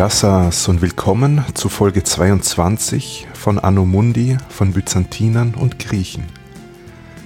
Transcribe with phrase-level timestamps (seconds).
[0.00, 6.24] Yassas und willkommen zu Folge 22 von Anno Mundi von Byzantinern und Griechen.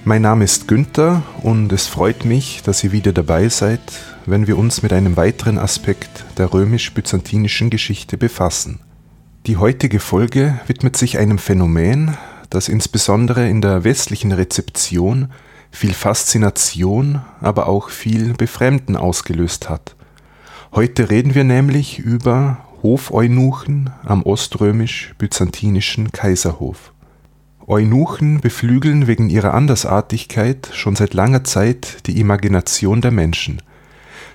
[0.03, 3.79] Mein Name ist Günther und es freut mich, dass ihr wieder dabei seid,
[4.25, 8.81] wenn wir uns mit einem weiteren Aspekt der römisch-byzantinischen Geschichte befassen.
[9.45, 12.17] Die heutige Folge widmet sich einem Phänomen,
[12.49, 15.31] das insbesondere in der westlichen Rezeption
[15.71, 19.95] viel Faszination, aber auch viel Befremden ausgelöst hat.
[20.75, 26.93] Heute reden wir nämlich über Hofeunuchen am oströmisch-byzantinischen Kaiserhof.
[27.65, 33.63] Eunuchen beflügeln wegen ihrer Andersartigkeit schon seit langer Zeit die Imagination der Menschen.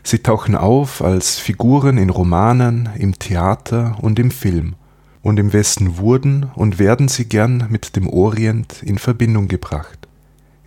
[0.02, 4.74] Sie tauchen auf als Figuren in Romanen, im Theater und im Film.
[5.22, 10.08] Und im Westen wurden und werden sie gern mit dem Orient in Verbindung gebracht.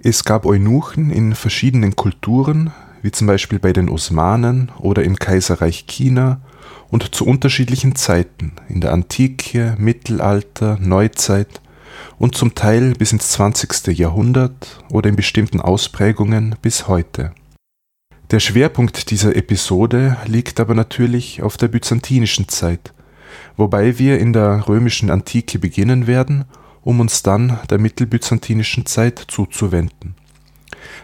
[0.02, 2.72] Es gab Eunuchen in verschiedenen Kulturen,
[3.02, 6.40] wie zum Beispiel bei den Osmanen oder im Kaiserreich China
[6.90, 11.62] und zu unterschiedlichen Zeiten in der Antike, Mittelalter, Neuzeit
[12.20, 13.88] und zum Teil bis ins 20.
[13.98, 17.34] Jahrhundert oder in bestimmten Ausprägungen bis heute.
[18.32, 22.94] Der Schwerpunkt dieser Episode liegt aber natürlich auf der byzantinischen Zeit,
[23.58, 26.46] wobei wir in der römischen Antike beginnen werden
[26.84, 30.16] um uns dann der mittelbyzantinischen Zeit zuzuwenden.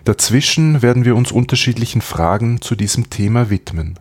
[0.03, 3.97] Dazwischen werden wir uns unterschiedlichen Fragen zu diesem Thema widmen.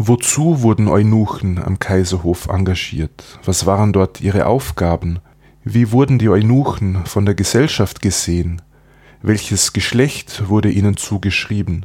[0.00, 3.40] Wozu wurden Eunuchen am Kaiserhof engagiert?
[3.44, 5.18] Was waren dort ihre Aufgaben?
[5.64, 8.62] Wie wurden die Eunuchen von der Gesellschaft gesehen?
[9.22, 11.84] Welches Geschlecht wurde ihnen zugeschrieben?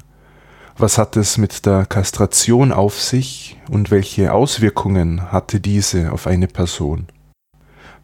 [0.78, 6.48] Was hat es mit der Kastration auf sich und welche Auswirkungen hatte diese auf eine
[6.48, 7.08] Person?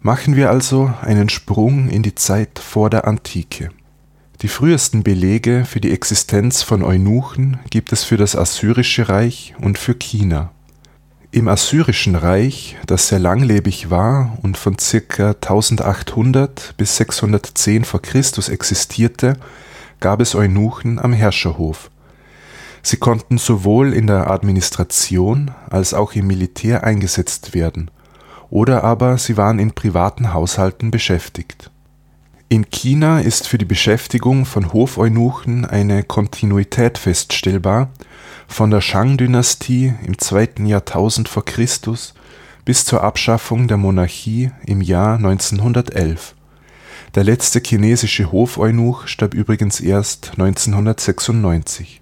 [0.01, 3.69] Machen wir also einen Sprung in die Zeit vor der Antike.
[4.41, 9.77] Die frühesten Belege für die Existenz von Eunuchen gibt es für das Assyrische Reich und
[9.77, 10.51] für China.
[11.31, 15.31] Im Assyrischen Reich, das sehr langlebig war und von ca.
[15.31, 17.99] 1800 bis 610 v.
[17.99, 18.49] Chr.
[18.49, 19.33] existierte,
[19.99, 21.91] gab es Eunuchen am Herrscherhof.
[22.81, 27.91] Sie konnten sowohl in der Administration als auch im Militär eingesetzt werden
[28.49, 31.69] oder aber sie waren in privaten Haushalten beschäftigt.
[32.51, 37.91] In China ist für die Beschäftigung von Hofeunuchen eine Kontinuität feststellbar,
[38.47, 42.15] von der Shang-Dynastie im zweiten Jahrtausend vor Christus
[42.65, 46.33] bis zur Abschaffung der Monarchie im Jahr 1911.
[47.13, 52.01] Der letzte chinesische Hofeunuch starb übrigens erst 1996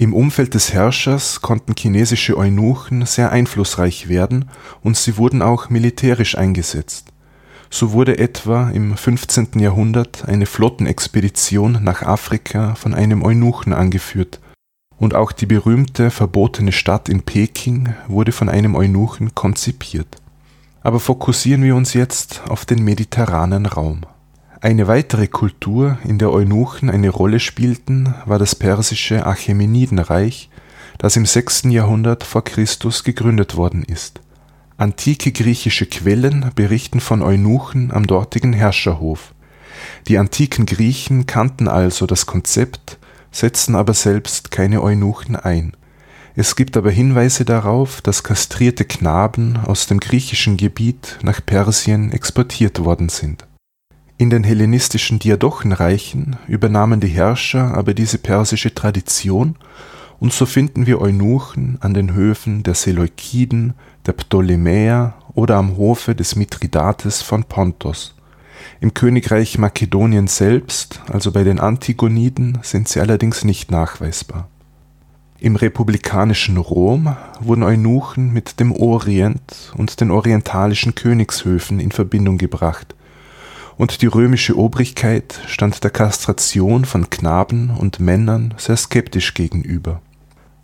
[0.00, 4.48] im Umfeld des Herrschers konnten chinesische Eunuchen sehr einflussreich werden
[4.82, 7.12] und sie wurden auch militärisch eingesetzt.
[7.70, 9.58] So wurde etwa im 15.
[9.60, 14.40] Jahrhundert eine Flottenexpedition nach Afrika von einem Eunuchen angeführt
[14.98, 20.16] und auch die berühmte verbotene Stadt in Peking wurde von einem Eunuchen konzipiert.
[20.82, 24.02] Aber fokussieren wir uns jetzt auf den mediterranen Raum
[24.62, 30.50] eine weitere Kultur, in der Eunuchen eine Rolle spielten, war das persische Achämenidenreich,
[30.98, 31.62] das im 6.
[31.70, 34.20] Jahrhundert vor Christus gegründet worden ist.
[34.80, 39.34] Antike griechische Quellen berichten von Eunuchen am dortigen Herrscherhof.
[40.08, 42.98] Die antiken Griechen kannten also das Konzept,
[43.30, 45.76] setzten aber selbst keine Eunuchen ein.
[46.34, 52.82] Es gibt aber Hinweise darauf, dass kastrierte Knaben aus dem griechischen Gebiet nach Persien exportiert
[52.82, 53.46] worden sind
[54.20, 59.56] in den hellenistischen Diadochenreichen übernahmen die Herrscher aber diese persische Tradition
[60.20, 63.74] und so finden wir Eunuchen an den Höfen der Seleukiden,
[64.06, 68.14] der Ptolemäer oder am Hofe des Mithridates von Pontos.
[68.80, 74.48] Im Königreich Makedonien selbst, also bei den Antigoniden, sind sie allerdings nicht nachweisbar.
[75.38, 82.94] Im republikanischen Rom wurden Eunuchen mit dem Orient und den orientalischen Königshöfen in Verbindung gebracht
[83.80, 90.02] und die römische Obrigkeit stand der Kastration von Knaben und Männern sehr skeptisch gegenüber.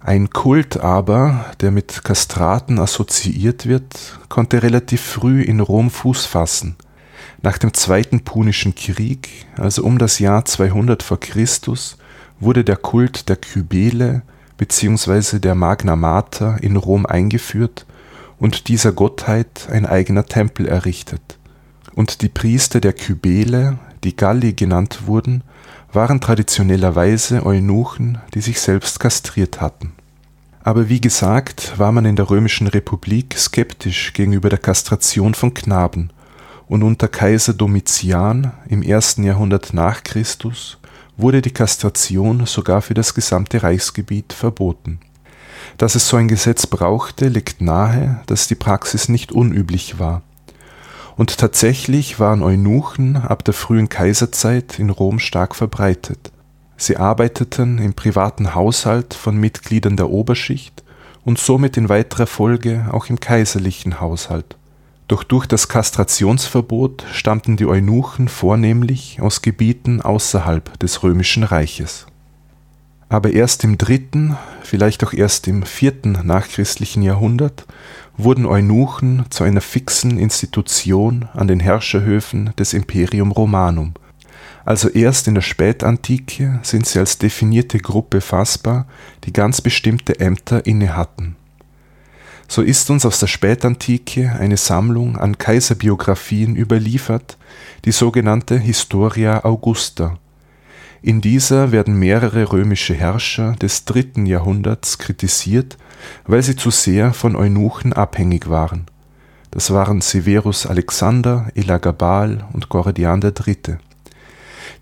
[0.06, 6.76] Ein Kult aber, der mit Kastraten assoziiert wird, konnte relativ früh in Rom Fuß fassen.
[7.42, 11.16] Nach dem Zweiten Punischen Krieg, also um das Jahr 200 v.
[11.16, 11.48] Chr.,
[12.38, 14.22] wurde der Kult der Kybele
[14.58, 15.40] bzw.
[15.40, 17.84] der Magna Mater in Rom eingeführt
[18.38, 21.36] und dieser Gottheit ein eigener Tempel errichtet
[21.96, 25.42] und die Priester der Kybele, die Galli genannt wurden,
[25.92, 29.95] waren traditionellerweise Eunuchen, die sich selbst kastriert hatten.
[30.66, 36.10] Aber wie gesagt, war man in der römischen Republik skeptisch gegenüber der Kastration von Knaben,
[36.66, 40.78] und unter Kaiser Domitian im ersten Jahrhundert nach Christus
[41.16, 44.98] wurde die Kastration sogar für das gesamte Reichsgebiet verboten.
[45.78, 50.22] Dass es so ein Gesetz brauchte, liegt nahe, dass die Praxis nicht unüblich war.
[51.16, 56.32] Und tatsächlich waren Eunuchen ab der frühen Kaiserzeit in Rom stark verbreitet.
[56.76, 60.82] Sie arbeiteten im privaten Haushalt von Mitgliedern der Oberschicht
[61.24, 64.56] und somit in weiterer Folge auch im kaiserlichen Haushalt.
[65.08, 72.06] Doch durch das Kastrationsverbot stammten die Eunuchen vornehmlich aus Gebieten außerhalb des römischen Reiches.
[73.08, 77.64] Aber erst im dritten, vielleicht auch erst im vierten nachchristlichen Jahrhundert
[78.16, 83.94] wurden Eunuchen zu einer fixen Institution an den Herrscherhöfen des Imperium Romanum.
[84.66, 88.88] Also erst in der Spätantike sind sie als definierte Gruppe fassbar,
[89.22, 91.36] die ganz bestimmte Ämter innehatten.
[92.48, 97.38] So ist uns aus der Spätantike eine Sammlung an Kaiserbiografien überliefert,
[97.84, 100.18] die sogenannte Historia Augusta.
[101.00, 105.78] In dieser werden mehrere römische Herrscher des dritten Jahrhunderts kritisiert,
[106.26, 108.86] weil sie zu sehr von Eunuchen abhängig waren.
[109.52, 113.78] Das waren Severus Alexander, Elagabal und Gordian III.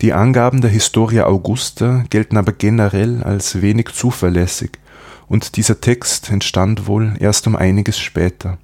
[0.01, 4.79] Die Angaben der Historia Augusta gelten aber generell als wenig zuverlässig
[5.29, 8.59] und dieser Text entstand wohl erst um einiges später.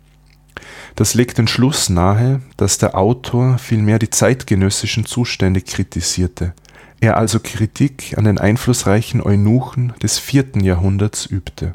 [0.97, 6.53] Das legt den Schluss nahe, dass der Autor vielmehr die zeitgenössischen Zustände kritisierte,
[7.01, 11.73] er also Kritik an den einflussreichen Eunuchen des vierten Jahrhunderts übte.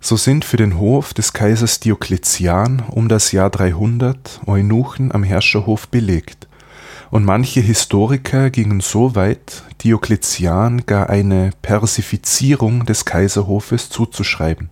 [0.00, 5.88] So sind für den Hof des Kaisers Diokletian um das Jahr 300 Eunuchen am Herrscherhof
[5.88, 6.48] belegt
[7.10, 14.68] und manche Historiker gingen so weit, Diokletian gar eine Persifizierung des Kaiserhofes zuzuschreiben.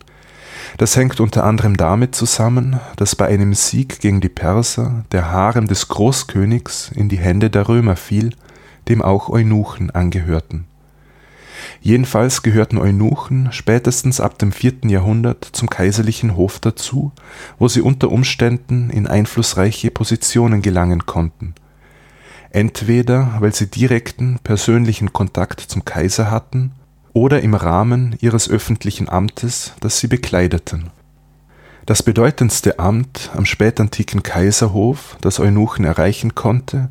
[0.76, 5.66] Das hängt unter anderem damit zusammen, dass bei einem Sieg gegen die Perser der Harem
[5.66, 8.34] des Großkönigs in die Hände der Römer fiel,
[8.88, 10.66] dem auch Eunuchen angehörten.
[11.80, 17.12] Jedenfalls gehörten Eunuchen spätestens ab dem vierten Jahrhundert zum kaiserlichen Hof dazu,
[17.58, 21.54] wo sie unter Umständen in einflussreiche Positionen gelangen konnten–
[22.50, 26.72] entweder weil sie direkten persönlichen Kontakt zum Kaiser hatten
[27.12, 30.90] oder im Rahmen ihres öffentlichen Amtes, das sie bekleideten.
[31.86, 36.90] Das bedeutendste Amt am spätantiken Kaiserhof, das Eunuchen erreichen konnte,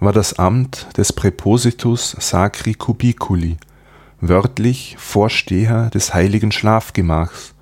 [0.00, 3.58] war das Amt des Präpositus Sacri Cubiculi,
[4.20, 7.54] wörtlich Vorsteher des heiligen Schlafgemachs,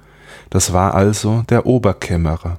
[0.51, 2.59] das war also der Oberkämmerer.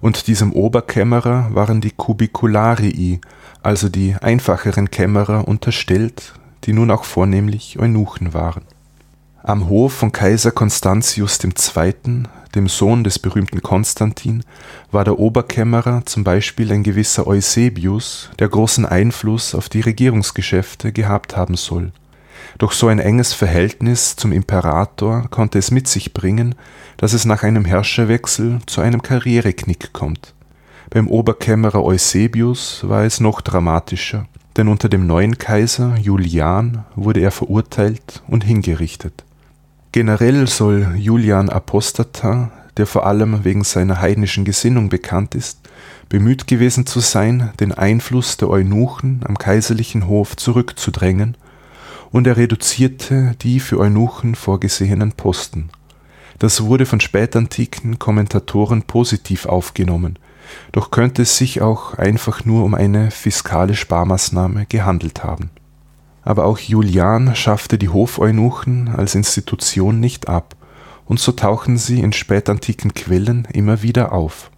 [0.00, 3.20] Und diesem Oberkämmerer waren die Cubicularii,
[3.62, 8.62] also die einfacheren Kämmerer, unterstellt, die nun auch vornehmlich Eunuchen waren.
[9.42, 12.24] Am Hof von Kaiser Constantius II.,
[12.54, 14.42] dem Sohn des berühmten Konstantin,
[14.90, 21.36] war der Oberkämmerer zum Beispiel ein gewisser Eusebius, der großen Einfluss auf die Regierungsgeschäfte gehabt
[21.36, 21.92] haben soll.
[22.58, 26.56] Doch so ein enges Verhältnis zum Imperator konnte es mit sich bringen,
[26.96, 30.34] dass es nach einem Herrscherwechsel zu einem Karriereknick kommt.
[30.90, 34.26] Beim Oberkämmerer Eusebius war es noch dramatischer,
[34.56, 39.24] denn unter dem neuen Kaiser Julian wurde er verurteilt und hingerichtet.
[39.92, 45.60] Generell soll Julian Apostata, der vor allem wegen seiner heidnischen Gesinnung bekannt ist,
[46.08, 51.36] bemüht gewesen zu sein, den Einfluss der Eunuchen am kaiserlichen Hof zurückzudrängen,
[52.10, 55.70] und er reduzierte die für Eunuchen vorgesehenen Posten.
[56.38, 60.18] Das wurde von spätantiken Kommentatoren positiv aufgenommen,
[60.72, 65.50] doch könnte es sich auch einfach nur um eine fiskale Sparmaßnahme gehandelt haben.
[66.22, 70.54] Aber auch Julian schaffte die Hofeunuchen als Institution nicht ab,
[71.06, 74.50] und so tauchen sie in spätantiken Quellen immer wieder auf.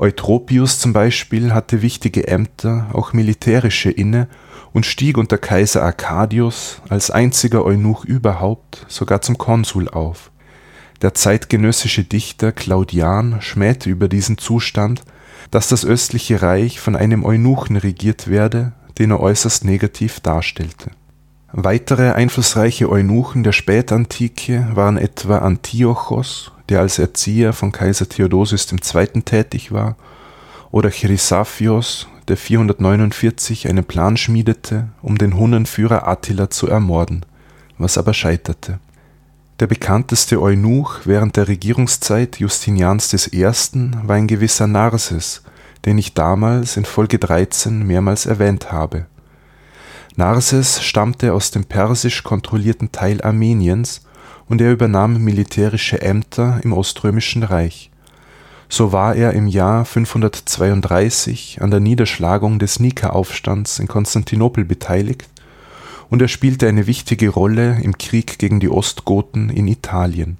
[0.00, 4.28] Eutropius zum Beispiel hatte wichtige Ämter, auch militärische inne,
[4.72, 10.30] und stieg unter Kaiser Arcadius als einziger Eunuch überhaupt sogar zum Konsul auf.
[11.02, 15.02] Der zeitgenössische Dichter Claudian schmähte über diesen Zustand,
[15.50, 20.92] dass das östliche Reich von einem Eunuchen regiert werde, den er äußerst negativ darstellte.
[21.52, 29.22] Weitere einflussreiche Eunuchen der Spätantike waren etwa Antiochos, der als Erzieher von Kaiser Theodosius II.
[29.22, 29.96] tätig war,
[30.70, 37.26] oder Chrysaphios, der 449 einen Plan schmiedete, um den Hunnenführer Attila zu ermorden,
[37.78, 38.78] was aber scheiterte
[39.60, 43.44] der bekannteste Eunuch während der Regierungszeit Justinians I.
[43.44, 45.42] war ein gewisser Narses,
[45.84, 49.04] den ich damals in Folge 13 mehrmals erwähnt habe.
[50.16, 54.02] Narses stammte aus dem persisch kontrollierten Teil Armeniens
[54.48, 57.90] und er übernahm militärische Ämter im Oströmischen Reich.
[58.68, 65.28] So war er im Jahr 532 an der Niederschlagung des Nika-Aufstands in Konstantinopel beteiligt
[66.08, 70.38] und er spielte eine wichtige Rolle im Krieg gegen die Ostgoten in Italien.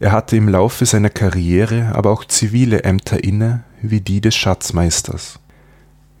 [0.00, 5.38] Er hatte im Laufe seiner Karriere aber auch zivile Ämter inne, wie die des Schatzmeisters.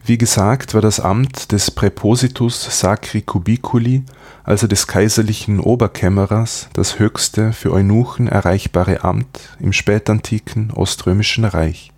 [0.06, 4.02] Wie gesagt, war das Amt des Präpositus Sacri Cubiculi,
[4.42, 11.90] also des kaiserlichen Oberkämmerers, das höchste für Eunuchen erreichbare Amt im spätantiken Oströmischen Reich.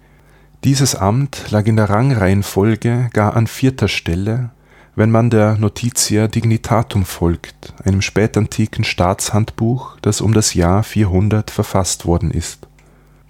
[0.63, 4.51] Dieses Amt lag in der Rangreihenfolge gar an vierter Stelle
[4.97, 12.07] wenn man der Notitia Dignitatum folgt, einem spätantiken Staatshandbuch, das um das Jahr 400 verfasst
[12.07, 12.67] worden ist.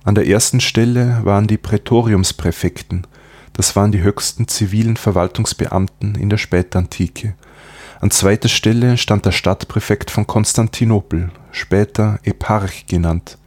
[0.04, 3.09] An der ersten Stelle waren die Prätoriumspräfekten,
[3.56, 7.34] das waren die höchsten zivilen Verwaltungsbeamten in der Spätantike.
[8.00, 13.38] An zweiter Stelle stand der Stadtpräfekt von Konstantinopel, später Eparch genannt.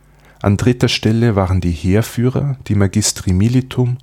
[0.41, 3.99] An dritter Stelle waren die Heerführer, die Magistri Militum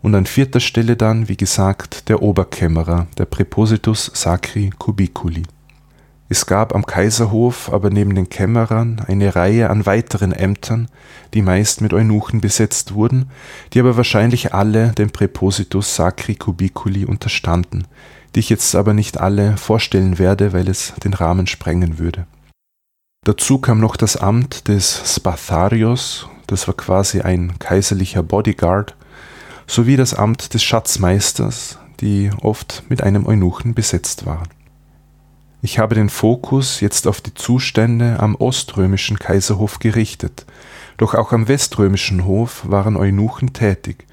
[0.00, 5.42] und an vierter Stelle dann, wie gesagt, der Oberkämmerer, der Präpositus Sacri Cubiculi.
[6.32, 10.88] Es gab am Kaiserhof aber neben den Kämmerern eine Reihe an weiteren Ämtern,
[11.34, 13.28] die meist mit Eunuchen besetzt wurden,
[13.74, 17.86] die aber wahrscheinlich alle dem Präpositus Sacri Cubiculi unterstanden,
[18.34, 22.26] die ich jetzt aber nicht alle vorstellen werde, weil es den Rahmen sprengen würde.
[23.26, 28.96] Dazu kam noch das Amt des Spatharios, das war quasi ein kaiserlicher Bodyguard,
[29.66, 34.48] sowie das Amt des Schatzmeisters, die oft mit einem Eunuchen besetzt waren.
[35.62, 40.44] Ich habe den Fokus jetzt auf die Zustände am oströmischen Kaiserhof gerichtet,
[40.98, 44.06] doch auch am weströmischen Hof waren Eunuchen tätig,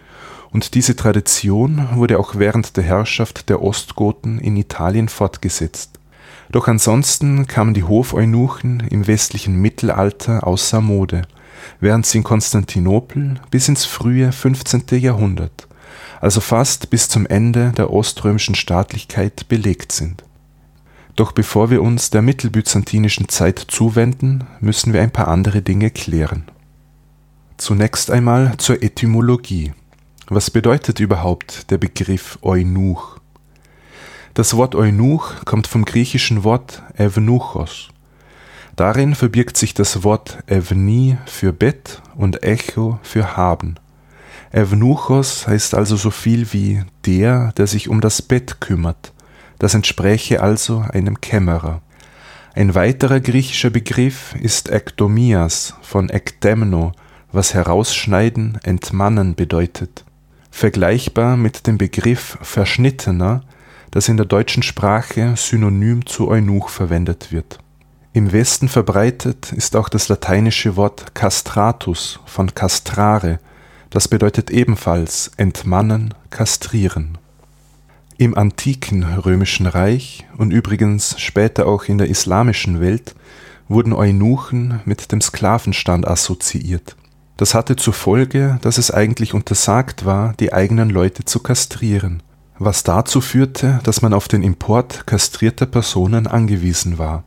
[0.51, 6.00] und diese Tradition wurde auch während der Herrschaft der Ostgoten in Italien fortgesetzt.
[6.51, 11.24] Doch ansonsten kamen die Hofeunuchen im westlichen Mittelalter außer Mode–
[11.79, 14.84] während sie in Konstantinopel bis ins frühe 15.
[15.00, 15.68] Jahrhundert,
[16.22, 20.24] also fast bis zum Ende der oströmischen Staatlichkeit belegt sind.
[21.19, 26.45] Doch bevor wir uns der mittelbyzantinischen Zeit zuwenden, müssen wir ein paar andere Dinge klären.
[27.57, 29.73] Zunächst einmal zur Etymologie.
[30.29, 33.17] Was bedeutet überhaupt der Begriff Eunuch?
[34.33, 37.89] Das Wort Eunuch kommt vom griechischen Wort Evnuchos
[38.77, 43.75] Darin verbirgt sich das Wort Evni für Bett und Echo für haben.
[44.51, 49.11] Evnuchos heißt also so viel wie der, der sich um das Bett kümmert.
[49.59, 51.81] Das entspräche also einem Kämmerer.
[52.55, 56.93] Ein weiterer griechischer Begriff ist Ektomias von Ektemno,
[57.31, 60.03] was herausschneiden, entmannen bedeutet.
[60.49, 63.43] Vergleichbar mit dem Begriff Verschnittener,
[63.91, 67.59] das in der deutschen Sprache synonym zu Eunuch verwendet wird
[68.11, 73.39] im Westen verbreitet ist auch das lateinische Wort castratus von castrare,
[73.91, 77.19] das bedeutet ebenfalls entmannen, kastrieren.
[78.21, 83.15] Im antiken römischen Reich und übrigens später auch in der islamischen Welt
[83.69, 86.97] wurden Eunuchen mit dem Sklavenstand assoziiert.
[87.38, 92.21] Das hatte zur Folge, dass es eigentlich untersagt war, die eigenen Leute zu kastrieren,
[92.57, 97.23] was dazu führte, dass man auf den Import kastrierter Personen angewiesen war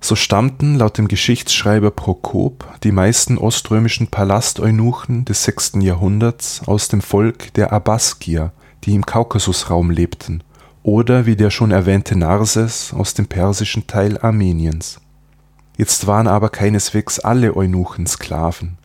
[0.00, 5.72] so stammten laut dem Geschichtsschreiber Prokop die meisten oströmischen Palasteunuchen des 6.
[5.80, 8.52] Jahrhunderts aus dem Volk der Abaskier,
[8.84, 10.42] die im Kaukasusraum lebten,
[10.82, 15.00] oder wie der schon erwähnte Narses aus dem persischen Teil Armeniens.
[15.76, 18.78] Jetzt waren aber keineswegs alle Eunuchen Sklaven.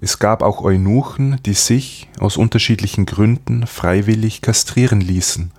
[0.00, 5.52] Es gab auch Eunuchen, die sich aus unterschiedlichen Gründen freiwillig kastrieren ließen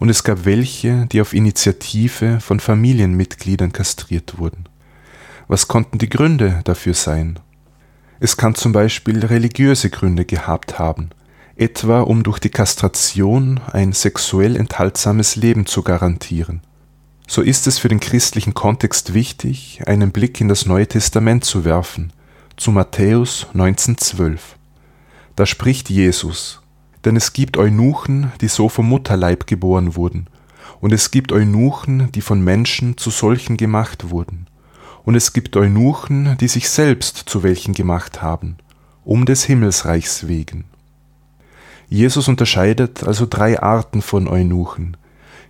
[0.00, 4.64] und es gab welche, die auf Initiative von Familienmitgliedern kastriert wurden.
[5.46, 7.38] Was konnten die Gründe dafür sein?
[8.18, 11.10] Es kann zum Beispiel religiöse Gründe gehabt haben,
[11.60, 16.62] etwa um durch die Kastration ein sexuell enthaltsames Leben zu garantieren.
[17.28, 21.66] So ist es für den christlichen Kontext wichtig, einen Blick in das Neue Testament zu
[21.66, 22.14] werfen,
[22.56, 24.38] zu Matthäus 19,12.
[25.36, 26.62] Da spricht Jesus,
[27.04, 30.28] denn es gibt Eunuchen, die so vom Mutterleib geboren wurden,
[30.80, 34.46] und es gibt Eunuchen, die von Menschen zu solchen gemacht wurden,
[35.04, 38.56] und es gibt Eunuchen, die sich selbst zu welchen gemacht haben,
[39.04, 40.64] um des Himmelsreichs wegen.
[41.90, 44.96] Jesus unterscheidet also drei Arten von Eunuchen,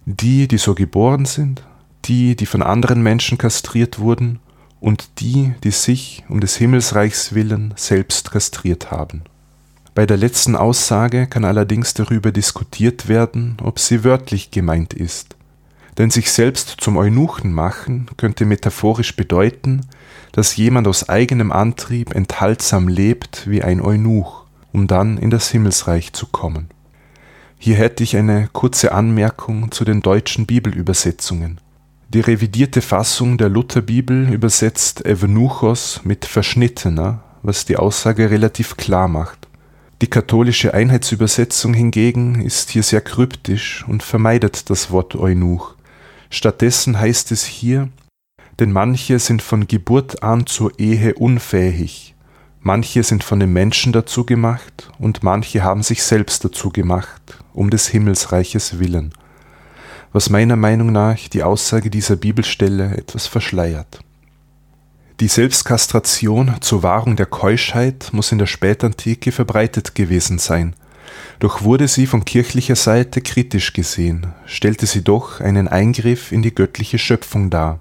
[0.06, 1.62] die, die so geboren sind,
[2.06, 4.40] die, die von anderen Menschen kastriert wurden,
[4.80, 9.23] und die, die sich um des Himmelsreichs willen selbst kastriert haben.
[9.94, 15.37] Bei der letzten Aussage kann allerdings darüber diskutiert werden, ob sie wörtlich gemeint ist.
[15.99, 19.82] Denn sich selbst zum Eunuchen machen könnte metaphorisch bedeuten,
[20.32, 24.39] dass jemand aus eigenem Antrieb enthaltsam lebt wie ein Eunuch,
[24.73, 26.69] um dann in das Himmelsreich zu kommen.
[27.59, 31.61] Hier hätte ich eine kurze Anmerkung zu den deutschen Bibelübersetzungen.
[32.09, 39.47] Die revidierte Fassung der Lutherbibel übersetzt Evenuchos mit Verschnittener, was die Aussage relativ klar macht.
[40.03, 45.75] Die katholische Einheitsübersetzung hingegen ist hier sehr kryptisch und vermeidet das Wort Eunuch.
[46.31, 47.91] Stattdessen heißt es hier,
[48.59, 52.10] denn manche sind von Geburt an zur Ehe unfähig,
[52.61, 57.71] manche sind von den Menschen dazu gemacht und manche haben sich selbst dazu gemacht, um
[57.71, 59.12] des Himmelsreiches willen,
[60.12, 64.00] was meiner Meinung nach die Aussage dieser Bibelstelle etwas verschleiert.
[65.21, 70.75] Die Selbstkastration zur Wahrung der Keuschheit muss in der Spätantike verbreitet gewesen sein.
[71.40, 76.55] Doch wurde sie von kirchlicher Seite kritisch gesehen, stellte sie doch einen Eingriff in die
[76.55, 77.81] göttliche Schöpfung dar.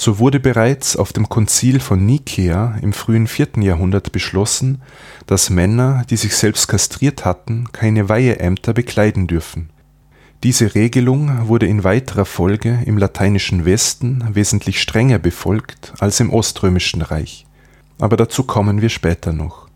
[0.00, 4.80] So wurde bereits auf dem Konzil von Nikea im frühen vierten Jahrhundert beschlossen,
[5.26, 9.68] dass Männer, die sich selbst kastriert hatten, keine Weiheämter bekleiden dürfen
[10.42, 17.02] diese Regelung wurde in weiterer Folge im lateinischen Westen wesentlich strenger befolgt als im Oströmischen
[17.02, 17.44] Reich,
[17.98, 19.68] aber dazu kommen wir später noch.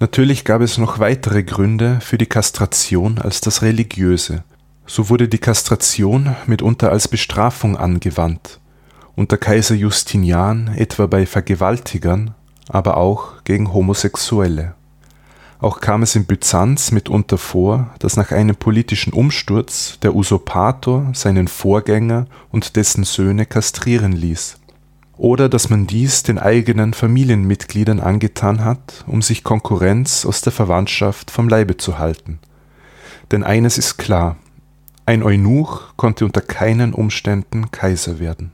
[0.00, 4.42] Natürlich gab es noch weitere Gründe für die Kastration als das religiöse.
[4.86, 8.58] So wurde die Kastration mitunter als Bestrafung angewandt,
[9.16, 12.34] unter Kaiser Justinian etwa bei Vergewaltigern,
[12.68, 14.74] aber auch gegen Homosexuelle
[15.64, 21.48] auch kam es in Byzanz mitunter vor, dass nach einem politischen Umsturz der Usurpator seinen
[21.48, 24.58] Vorgänger und dessen Söhne kastrieren ließ.
[25.16, 31.30] Oder dass man dies den eigenen Familienmitgliedern angetan hat, um sich Konkurrenz aus der Verwandtschaft
[31.30, 32.40] vom Leibe zu halten.
[33.30, 34.36] Denn eines ist klar,
[35.06, 38.50] ein Eunuch konnte unter keinen Umständen Kaiser werden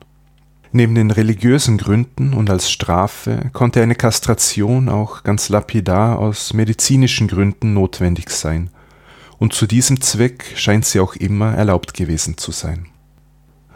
[0.72, 7.26] Neben den religiösen Gründen und als Strafe konnte eine Kastration auch ganz lapidar aus medizinischen
[7.26, 8.70] Gründen notwendig sein,
[9.38, 12.86] und zu diesem Zweck scheint sie auch immer erlaubt gewesen zu sein.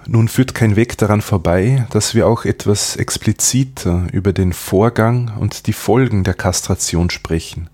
[0.06, 5.66] Nun führt kein Weg daran vorbei, dass wir auch etwas expliziter über den Vorgang und
[5.66, 7.70] die Folgen der Kastration sprechen.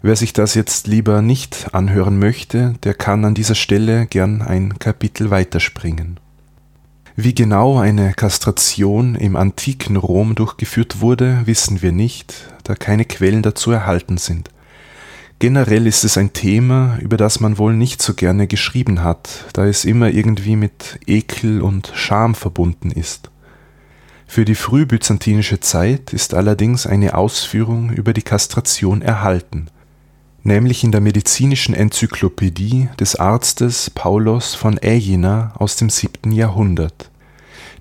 [0.00, 4.78] Wer sich das jetzt lieber nicht anhören möchte, der kann an dieser Stelle gern ein
[4.78, 6.18] Kapitel weiterspringen.
[7.14, 13.42] Wie genau eine Kastration im antiken Rom durchgeführt wurde, wissen wir nicht, da keine Quellen
[13.42, 14.48] dazu erhalten sind.
[15.38, 19.66] Generell ist es ein Thema, über das man wohl nicht so gerne geschrieben hat, da
[19.66, 23.30] es immer irgendwie mit Ekel und Scham verbunden ist.
[24.26, 29.66] Für die frühbyzantinische Zeit ist allerdings eine Ausführung über die Kastration erhalten,
[30.42, 37.10] nämlich in der medizinischen Enzyklopädie des Arztes Paulos von Aegina aus dem siebten Jahrhundert.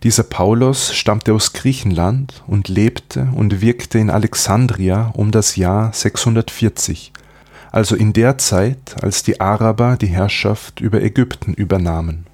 [0.04, 7.14] Dieser Paulos stammte aus Griechenland und lebte und wirkte in Alexandria um das Jahr 640,
[7.72, 12.26] also in der Zeit, als die Araber die Herrschaft über Ägypten übernahmen.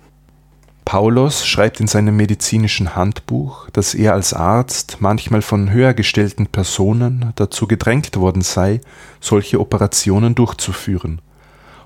[0.88, 7.34] Paulos schreibt in seinem medizinischen Handbuch, dass er als Arzt manchmal von höher gestellten Personen
[7.36, 8.80] dazu gedrängt worden sei,
[9.20, 11.20] solche Operationen durchzuführen,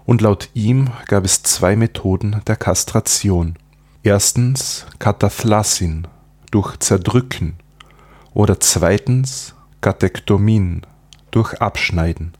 [0.05, 3.55] und laut ihm gab es zwei Methoden der Kastration
[4.03, 6.07] Erstens Kataphlasin
[6.51, 7.55] durch Zerdrücken
[8.35, 10.83] oder zweitens Katektomin
[11.31, 12.33] durch Abschneiden.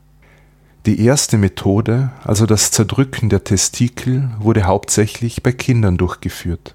[0.86, 6.74] Die erste Methode, also das Zerdrücken der Testikel, wurde hauptsächlich bei Kindern durchgeführt.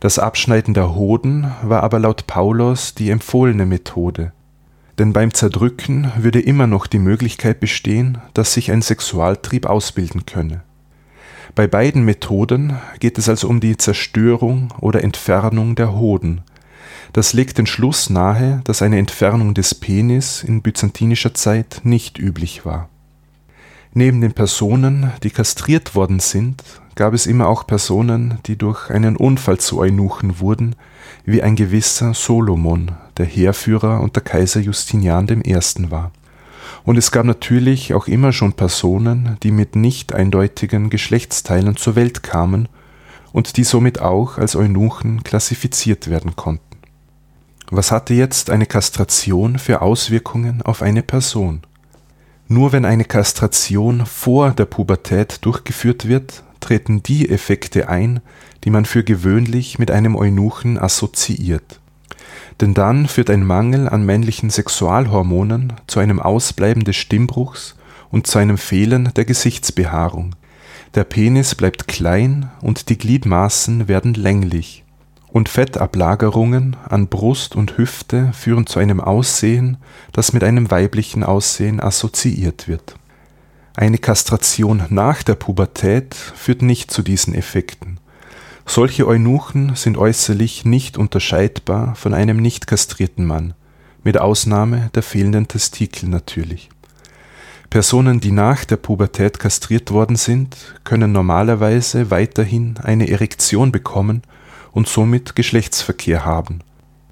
[0.00, 4.32] Das Abschneiden der Hoden war aber laut Paulus die empfohlene Methode,
[4.98, 10.62] denn beim Zerdrücken würde immer noch die Möglichkeit bestehen, dass sich ein Sexualtrieb ausbilden könne
[11.54, 16.40] bei beiden Methoden geht es also um die Zerstörung oder Entfernung der Hoden.
[17.12, 22.66] Das legt den Schluss nahe, dass eine Entfernung des Penis in byzantinischer Zeit nicht üblich
[22.66, 22.88] war.
[23.94, 26.62] Neben den Personen, die kastriert worden sind,
[26.96, 30.76] gab es immer auch Personen, die durch einen Unfall zu Eunuchen wurden,
[31.24, 35.56] wie ein gewisser Solomon, der Heerführer unter Kaiser Justinian I.
[35.90, 36.12] war
[36.84, 42.22] und es gab natürlich auch immer schon Personen, die mit nicht eindeutigen Geschlechtsteilen zur Welt
[42.22, 42.68] kamen
[43.32, 46.62] und die somit auch als Eunuchen klassifiziert werden konnten.
[47.70, 51.62] Was hatte jetzt eine Kastration für Auswirkungen auf eine Person?
[52.48, 58.20] Nur wenn eine Kastration vor der Pubertät durchgeführt wird, treten die Effekte ein,
[58.64, 61.80] die man für gewöhnlich mit einem Eunuchen assoziiert
[62.60, 67.76] denn dann führt ein Mangel an männlichen Sexualhormonen zu einem Ausbleiben des Stimmbruchs
[68.10, 70.36] und zu einem Fehlen der Gesichtsbehaarung.
[70.94, 74.83] Der Penis bleibt klein und die Gliedmaßen werden länglich.
[75.34, 79.78] Und Fettablagerungen an Brust und Hüfte führen zu einem Aussehen,
[80.12, 82.94] das mit einem weiblichen Aussehen assoziiert wird.
[83.74, 87.98] Eine Kastration nach der Pubertät führt nicht zu diesen Effekten
[88.64, 93.54] Solche Eunuchen sind äußerlich nicht unterscheidbar von einem nicht kastrierten Mann,
[94.04, 96.70] mit Ausnahme der fehlenden Testikel natürlich.
[97.70, 104.22] Personen, die nach der Pubertät kastriert worden sind, können normalerweise weiterhin eine Erektion bekommen
[104.74, 106.58] und somit Geschlechtsverkehr haben,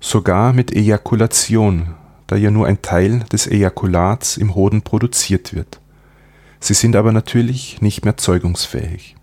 [0.00, 1.94] sogar mit Ejakulation,
[2.26, 5.80] da ja nur ein Teil des Ejakulats im Hoden produziert wird.
[6.60, 9.16] Sie sind aber natürlich nicht mehr zeugungsfähig.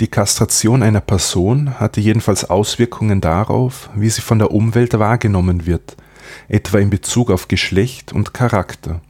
[0.00, 5.96] Die Kastration einer Person hatte jedenfalls Auswirkungen darauf, wie sie von der Umwelt wahrgenommen wird,
[6.48, 9.00] etwa in Bezug auf Geschlecht und Charakter.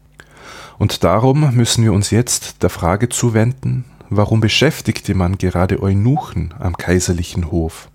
[0.79, 6.77] Und darum müssen wir uns jetzt der Frage zuwenden, warum beschäftigte man gerade Eunuchen am
[6.77, 7.91] kaiserlichen Hof?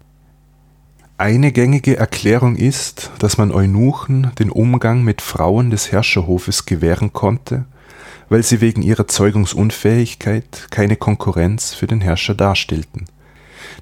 [1.18, 7.66] Eine gängige Erklärung ist, dass man Eunuchen den Umgang mit Frauen des Herrscherhofes gewähren konnte,
[8.30, 13.06] weil sie wegen ihrer Zeugungsunfähigkeit keine Konkurrenz für den Herrscher darstellten.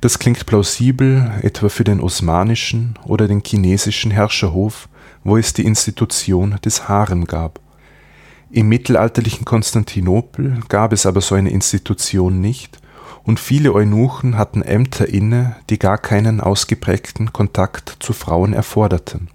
[0.01, 4.89] Das klingt plausibel etwa für den osmanischen oder den chinesischen Herrscherhof,
[5.23, 7.61] wo es die Institution des Harem gab.
[8.49, 12.80] Im mittelalterlichen Konstantinopel gab es aber so eine Institution nicht,
[13.23, 19.29] und viele Eunuchen hatten Ämter inne, die gar keinen ausgeprägten Kontakt zu Frauen erforderten.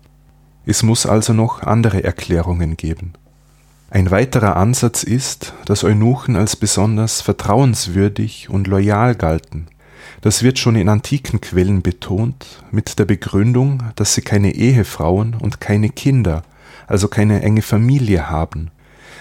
[0.65, 3.13] Es muss also noch andere Erklärungen geben
[3.89, 9.69] ein weiterer Ansatz ist, dass Eunuchen als besonders vertrauenswürdig und loyal galten.
[10.23, 15.61] Das wird schon in antiken Quellen betont, mit der Begründung, dass sie keine Ehefrauen und
[15.61, 16.43] keine Kinder,
[16.89, 18.71] also keine enge Familie haben.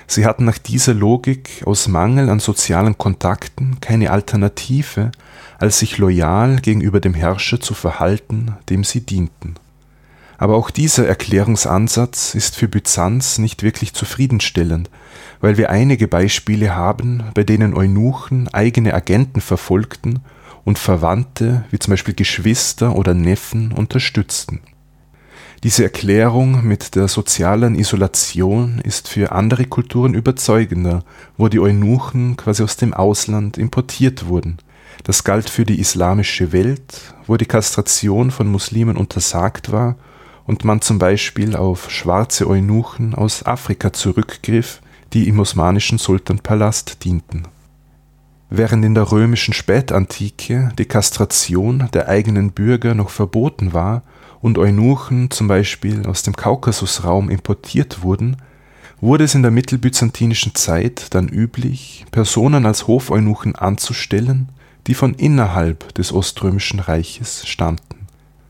[0.08, 5.12] Sie hatten nach dieser Logik aus Mangel an sozialen Kontakten keine Alternative,
[5.58, 9.56] als sich loyal gegenüber dem Herrscher zu verhalten, dem sie dienten
[10.38, 14.89] aber auch dieser Erklärungsansatz ist für Byzanz nicht wirklich zufriedenstellend,
[15.39, 20.20] weil wir einige Beispiele haben, bei denen Eunuchen eigene Agenten verfolgten
[20.63, 24.62] und Verwandte, wie zum Beispiel Geschwister oder Neffen, unterstützten.
[25.63, 31.04] Diese Erklärung mit der sozialen Isolation ist für andere Kulturen überzeugender,
[31.38, 34.58] wo die Eunuchen quasi aus dem Ausland importiert wurden.
[35.04, 39.96] Das galt für die islamische Welt, wo die Kastration von Muslimen untersagt war
[40.46, 44.82] und man zum Beispiel auf schwarze Eunuchen aus Afrika zurückgriff,
[45.13, 47.44] die im osmanischen Sultanpalast dienten.
[48.50, 54.04] Während in der römischen Spätantike die Kastration der eigenen Bürger noch verboten war
[54.41, 58.38] und Eunuchen zum Beispiel aus dem Kaukasusraum importiert wurden,
[59.02, 64.50] wurde es in der mittelbyzantinischen Zeit dann üblich, Personen als Hofeunuchen anzustellen,
[64.88, 67.95] die von innerhalb des Oströmischen Reiches stammten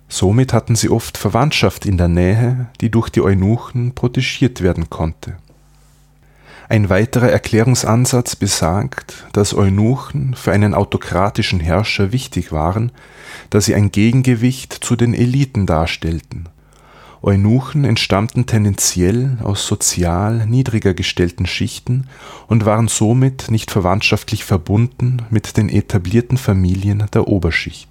[0.07, 5.37] Somit hatten sie oft Verwandtschaft in der Nähe, die durch die Eunuchen protegiert werden konnte.
[6.67, 12.91] Ein weiterer Erklärungsansatz besagt, dass Eunuchen für einen autokratischen Herrscher wichtig waren,
[13.51, 16.49] da sie ein Gegengewicht zu den Eliten darstellten.
[17.21, 22.07] Eunuchen entstammten tendenziell aus sozial niedriger gestellten Schichten
[22.47, 27.89] und waren somit nicht verwandtschaftlich verbunden mit den etablierten Familien der Oberschicht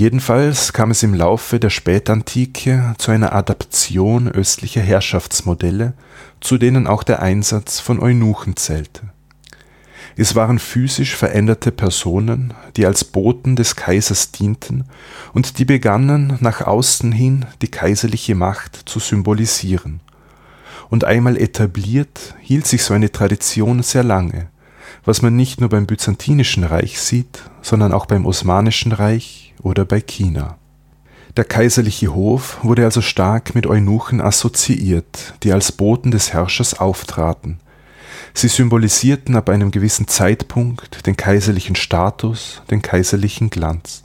[0.00, 5.92] Jedenfalls kam es im Laufe der Spätantike zu einer Adaption östlicher Herrschaftsmodelle,
[6.40, 9.02] zu denen auch der Einsatz von Eunuchen zählte.
[10.16, 14.84] Es waren physisch veränderte Personen, die als Boten des Kaisers dienten
[15.34, 20.00] und die begannen, nach außen hin die kaiserliche Macht zu symbolisieren.
[20.88, 24.48] Und einmal etabliert, hielt sich so eine Tradition sehr lange,
[25.04, 30.00] was man nicht nur beim Byzantinischen Reich sieht, sondern auch beim Osmanischen Reich oder bei
[30.00, 30.56] China.
[31.36, 37.60] Der kaiserliche Hof wurde also stark mit Eunuchen assoziiert, die als Boten des Herrschers auftraten.
[38.34, 44.02] Sie symbolisierten ab einem gewissen Zeitpunkt den kaiserlichen Status, den kaiserlichen Glanz.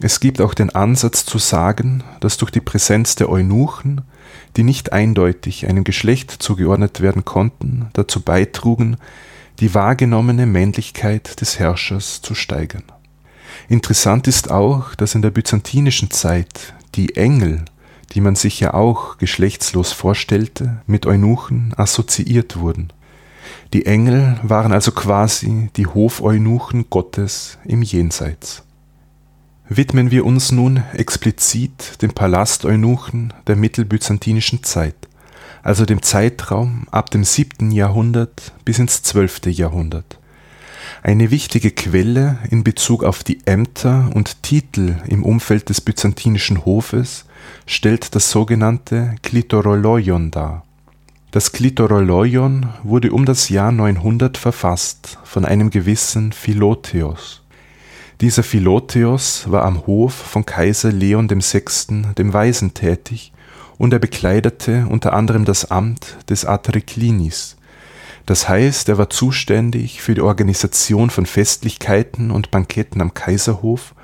[0.00, 4.02] Es gibt auch den Ansatz zu sagen, dass durch die Präsenz der Eunuchen,
[4.56, 8.96] die nicht eindeutig einem Geschlecht zugeordnet werden konnten, dazu beitrugen,
[9.60, 12.84] die wahrgenommene Männlichkeit des Herrschers zu steigern.
[13.68, 17.64] Interessant ist auch, dass in der byzantinischen Zeit die Engel,
[18.12, 22.92] die man sich ja auch geschlechtslos vorstellte, mit Eunuchen assoziiert wurden.
[23.72, 28.62] Die Engel waren also quasi die Hofeunuchen Gottes im Jenseits.
[29.68, 34.94] Widmen wir uns nun explizit dem Palasteunuchen der mittelbyzantinischen Zeit,
[35.66, 37.72] also dem Zeitraum ab dem 7.
[37.72, 39.46] Jahrhundert bis ins 12.
[39.46, 40.20] Jahrhundert.
[41.02, 47.24] Eine wichtige Quelle in Bezug auf die Ämter und Titel im Umfeld des byzantinischen Hofes
[47.66, 50.62] stellt das sogenannte Klitoroloion dar.
[51.32, 57.42] Das Klitoroloion wurde um das Jahr 900 verfasst von einem gewissen Philotheos.
[58.20, 62.12] Dieser Philotheos war am Hof von Kaiser Leon VI.
[62.16, 63.32] dem Weisen tätig
[63.78, 67.56] und er bekleidete unter anderem das Amt des Atriklinis.
[68.26, 73.94] Das heißt, er war zuständig für die Organisation von Festlichkeiten und Banketten am Kaiserhof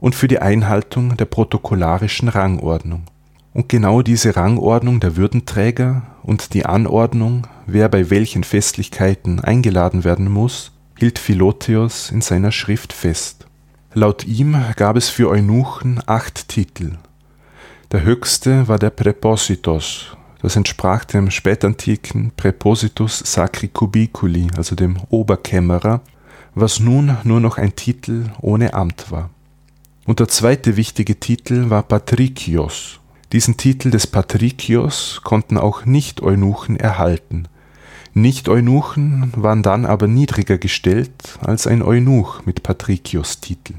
[0.00, 3.04] und für die Einhaltung der protokollarischen Rangordnung.
[3.52, 10.30] Und genau diese Rangordnung der Würdenträger und die Anordnung, wer bei welchen Festlichkeiten eingeladen werden
[10.30, 13.46] muss, hielt Philotheos in seiner Schrift fest.
[13.92, 16.92] Laut ihm gab es für Eunuchen acht Titel.
[17.92, 20.16] Der höchste war der Präpositos.
[20.42, 26.00] Das entsprach dem spätantiken Präpositus sacri cubiculi, also dem Oberkämmerer,
[26.54, 29.30] was nun nur noch ein Titel ohne Amt war.
[30.06, 33.00] Und der zweite wichtige Titel war Patrikios.
[33.32, 37.48] Diesen Titel des Patrikios konnten auch Nicht-Eunuchen erhalten–
[38.12, 43.74] nicht-Eunuchen waren dann aber niedriger gestellt als ein Eunuch mit Patrikios-Titel.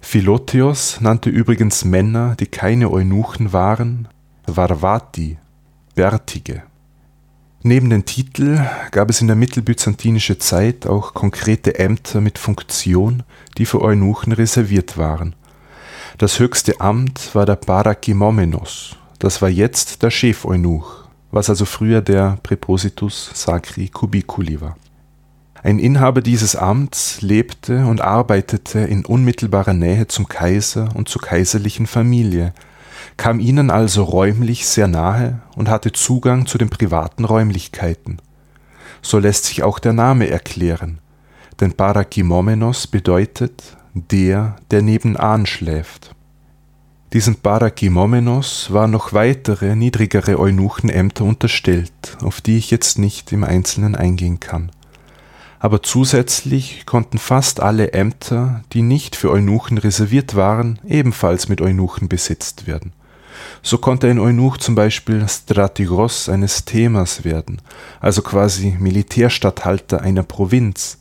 [0.00, 4.08] Philotheos nannte übrigens Männer, die keine Eunuchen waren,
[4.46, 5.38] Varvati,
[5.94, 6.62] Bärtige.
[7.62, 13.24] Neben den Titel gab es in der mittelbyzantinischen Zeit auch konkrete Ämter mit Funktion,
[13.58, 15.34] die für Eunuchen reserviert waren.
[16.18, 22.38] Das höchste Amt war der Parakimomenos, das war jetzt der Chefeunuch was also früher der
[22.42, 24.76] Präpositus sacri cubiculi war.
[25.62, 31.86] Ein Inhaber dieses Amts lebte und arbeitete in unmittelbarer Nähe zum Kaiser und zur kaiserlichen
[31.86, 32.54] Familie,
[33.16, 38.18] kam ihnen also räumlich sehr nahe und hatte Zugang zu den privaten Räumlichkeiten.
[39.02, 40.98] So lässt sich auch der Name erklären,
[41.60, 46.14] denn Parakimomenos bedeutet der, der nebenan schläft.
[47.12, 53.96] Diesem Parakimomenos waren noch weitere niedrigere Eunuchenämter unterstellt, auf die ich jetzt nicht im Einzelnen
[53.96, 54.70] eingehen kann.
[55.60, 62.08] Aber zusätzlich konnten fast alle Ämter, die nicht für Eunuchen reserviert waren, ebenfalls mit Eunuchen
[62.08, 62.92] besetzt werden.
[63.62, 67.60] So konnte ein Eunuch zum Beispiel Stratigos eines Themas werden,
[68.00, 70.98] also quasi Militärstatthalter einer Provinz.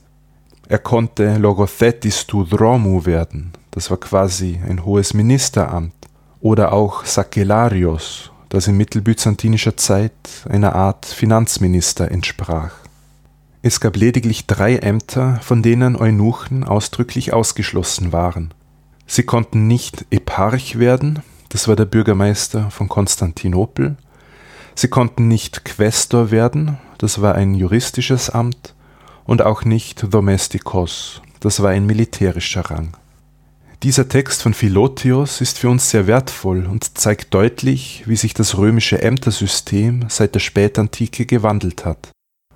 [0.68, 5.94] Er konnte Logothetis tu Dromu werden, das war quasi ein hohes Ministeramt
[6.42, 10.14] oder auch Sakellarios, das in mittelbyzantinischer Zeit
[10.50, 12.87] einer Art Finanzminister entsprach.
[13.62, 18.54] Es gab lediglich drei Ämter, von denen Eunuchen ausdrücklich ausgeschlossen waren.
[19.08, 23.96] Sie konnten nicht Eparch werden, das war der Bürgermeister von Konstantinopel,
[24.76, 28.74] sie konnten nicht Quästor werden, das war ein juristisches Amt,
[29.26, 32.96] und auch nicht Domestikos, das war ein militärischer Rang.
[33.84, 38.58] Dieser Text von Philotheos ist für uns sehr wertvoll und zeigt deutlich, wie sich das
[38.58, 42.10] römische Ämtersystem seit der Spätantike gewandelt hat.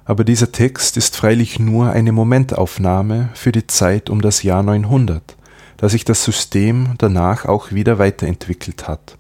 [0.06, 5.38] Aber dieser Text ist freilich nur eine Momentaufnahme für die Zeit um das Jahr 900,
[5.78, 9.18] da sich das System danach auch wieder weiterentwickelt hat.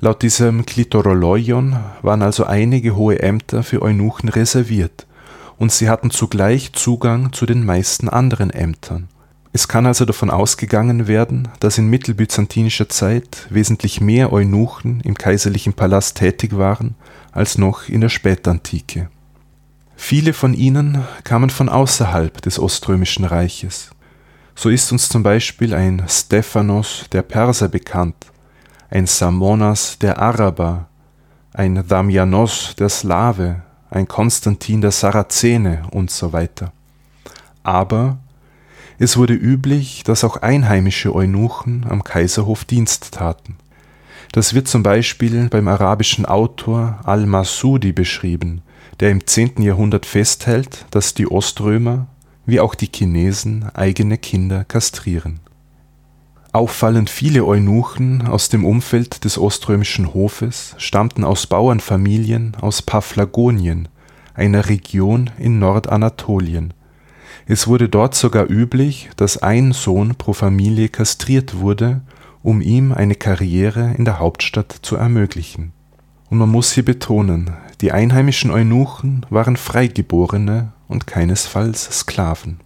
[0.00, 5.06] Laut diesem Klitoroloion waren also einige hohe Ämter für Eunuchen reserviert,
[5.58, 9.08] und sie hatten zugleich Zugang zu den meisten anderen Ämtern.
[9.52, 15.72] Es kann also davon ausgegangen werden, dass in mittelbyzantinischer Zeit wesentlich mehr Eunuchen im kaiserlichen
[15.72, 16.94] Palast tätig waren
[17.32, 19.08] als noch in der Spätantike.
[20.00, 23.90] Viele von ihnen kamen von außerhalb des Oströmischen Reiches.
[24.54, 28.14] So ist uns zum Beispiel ein Stephanos der Perser bekannt,
[28.88, 30.86] ein Samonas der Araber,
[31.52, 36.72] ein Damianos der Slave, ein Konstantin der Sarazene und so weiter.
[37.62, 38.18] Aber
[38.98, 43.56] es wurde üblich, dass auch einheimische Eunuchen am Kaiserhof Dienst taten.
[44.32, 48.62] Das wird zum Beispiel beim arabischen Autor al-Masudi beschrieben,
[49.00, 49.62] der im 10.
[49.62, 52.06] Jahrhundert festhält, dass die Oströmer
[52.46, 55.40] wie auch die Chinesen eigene Kinder kastrieren.
[56.52, 63.88] Auffallend viele Eunuchen aus dem Umfeld des oströmischen Hofes stammten aus Bauernfamilien aus Paphlagonien,
[64.34, 66.72] einer Region in Nordanatolien,
[67.50, 72.02] es wurde dort sogar üblich, dass ein Sohn pro Familie kastriert wurde,
[72.42, 75.72] um ihm eine Karriere in der Hauptstadt zu ermöglichen.
[76.28, 82.60] Und man muss hier betonen, die einheimischen Eunuchen waren Freigeborene und keinesfalls Sklaven.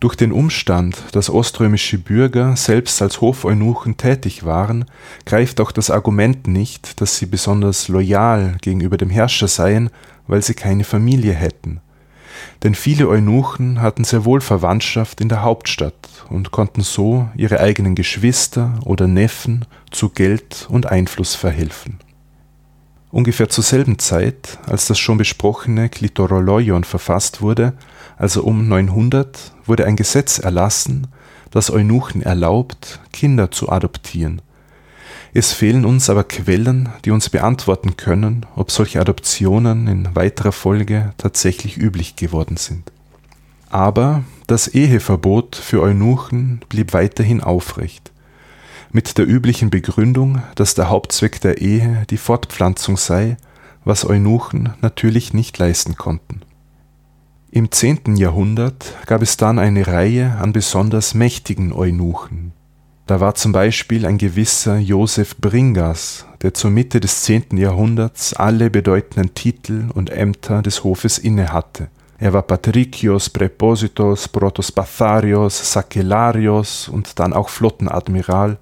[0.00, 4.84] Durch den Umstand, dass oströmische Bürger selbst als Hofeunuchen tätig waren,
[5.26, 9.90] greift auch das Argument nicht, dass sie besonders loyal gegenüber dem Herrscher seien,
[10.26, 11.80] weil sie keine Familie hätten–
[12.62, 17.94] denn viele Eunuchen hatten sehr wohl Verwandtschaft in der Hauptstadt und konnten so ihre eigenen
[17.94, 21.98] Geschwister oder Neffen zu Geld und Einfluss verhelfen.
[23.12, 27.74] Ungefähr zur selben Zeit, als das schon besprochene Klitoroloion verfasst wurde,
[28.16, 31.08] also um 900, wurde ein Gesetz erlassen,
[31.50, 34.40] das Eunuchen erlaubt, Kinder zu adoptieren.
[35.34, 41.12] Es fehlen uns aber Quellen, die uns beantworten können, ob solche Adoptionen in weiterer Folge
[41.18, 42.92] tatsächlich üblich geworden sind.
[43.68, 48.11] Aber das Eheverbot für Eunuchen blieb weiterhin aufrecht,
[48.92, 53.36] mit der üblichen Begründung, dass der Hauptzweck der Ehe die Fortpflanzung sei,
[53.84, 56.42] was Eunuchen natürlich nicht leisten konnten.
[57.50, 58.16] Im 10.
[58.16, 62.52] Jahrhundert gab es dann eine Reihe an besonders mächtigen Eunuchen.
[63.06, 67.56] Da war zum Beispiel ein gewisser Josef Bringas, der zur Mitte des 10.
[67.56, 71.88] Jahrhunderts alle bedeutenden Titel und Ämter des Hofes innehatte–
[72.22, 78.58] er war Patricios, Präpositos, Protospatharios, Sakellarios und dann auch Flottenadmiral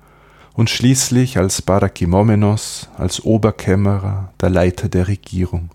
[0.61, 5.71] und schließlich als Parakimomenos, als Oberkämmerer, der Leiter der Regierung.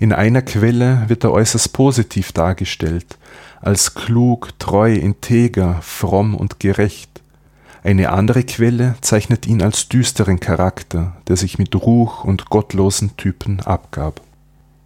[0.00, 3.16] In einer Quelle wird er äußerst positiv dargestellt,
[3.62, 7.22] als klug, treu, integer, fromm und gerecht.
[7.82, 13.60] Eine andere Quelle zeichnet ihn als düsteren Charakter, der sich mit Ruch und gottlosen Typen
[13.60, 14.20] abgab.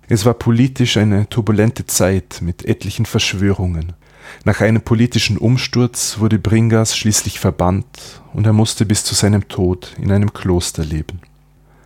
[0.08, 3.94] Es war politisch eine turbulente Zeit mit etlichen Verschwörungen.
[4.44, 9.96] Nach einem politischen Umsturz wurde Bringas schließlich verbannt und er musste bis zu seinem Tod
[10.00, 11.20] in einem Kloster leben.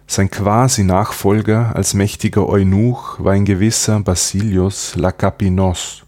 [0.06, 6.02] Sein Quasi-Nachfolger als mächtiger Eunuch war ein gewisser Basilius Lakapinos.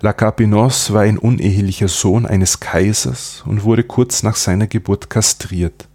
[0.00, 5.88] Lakapinos war ein unehelicher Sohn eines Kaisers und wurde kurz nach seiner Geburt kastriert.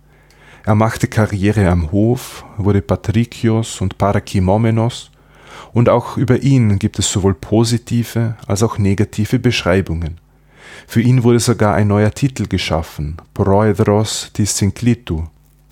[0.65, 5.08] Er machte Karriere am Hof, wurde Patrikios und Parakimomenos
[5.73, 10.19] und auch über ihn gibt es sowohl positive als auch negative Beschreibungen.
[10.87, 15.25] Für ihn wurde sogar ein neuer Titel geschaffen, Proedros Synclitu,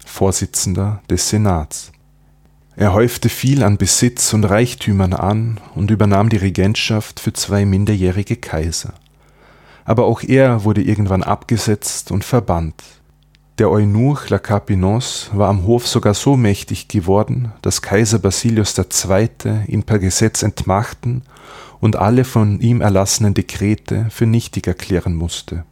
[0.06, 1.92] Vorsitzender des Senats.
[2.76, 8.36] Er häufte viel an Besitz und Reichtümern an und übernahm die Regentschaft für zwei minderjährige
[8.36, 8.94] Kaiser.
[9.84, 12.84] Aber auch er wurde irgendwann abgesetzt und verbannt.
[13.58, 19.30] Der Eunuch Lakapinos war am Hof sogar so mächtig geworden, dass Kaiser Basilius II.
[19.66, 21.24] ihn per Gesetz entmachten
[21.80, 25.64] und alle von ihm erlassenen Dekrete für nichtig erklären musste.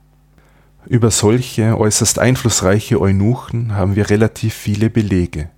[0.87, 5.51] Über solche äußerst einflussreiche Eunuchen haben wir relativ viele Belege.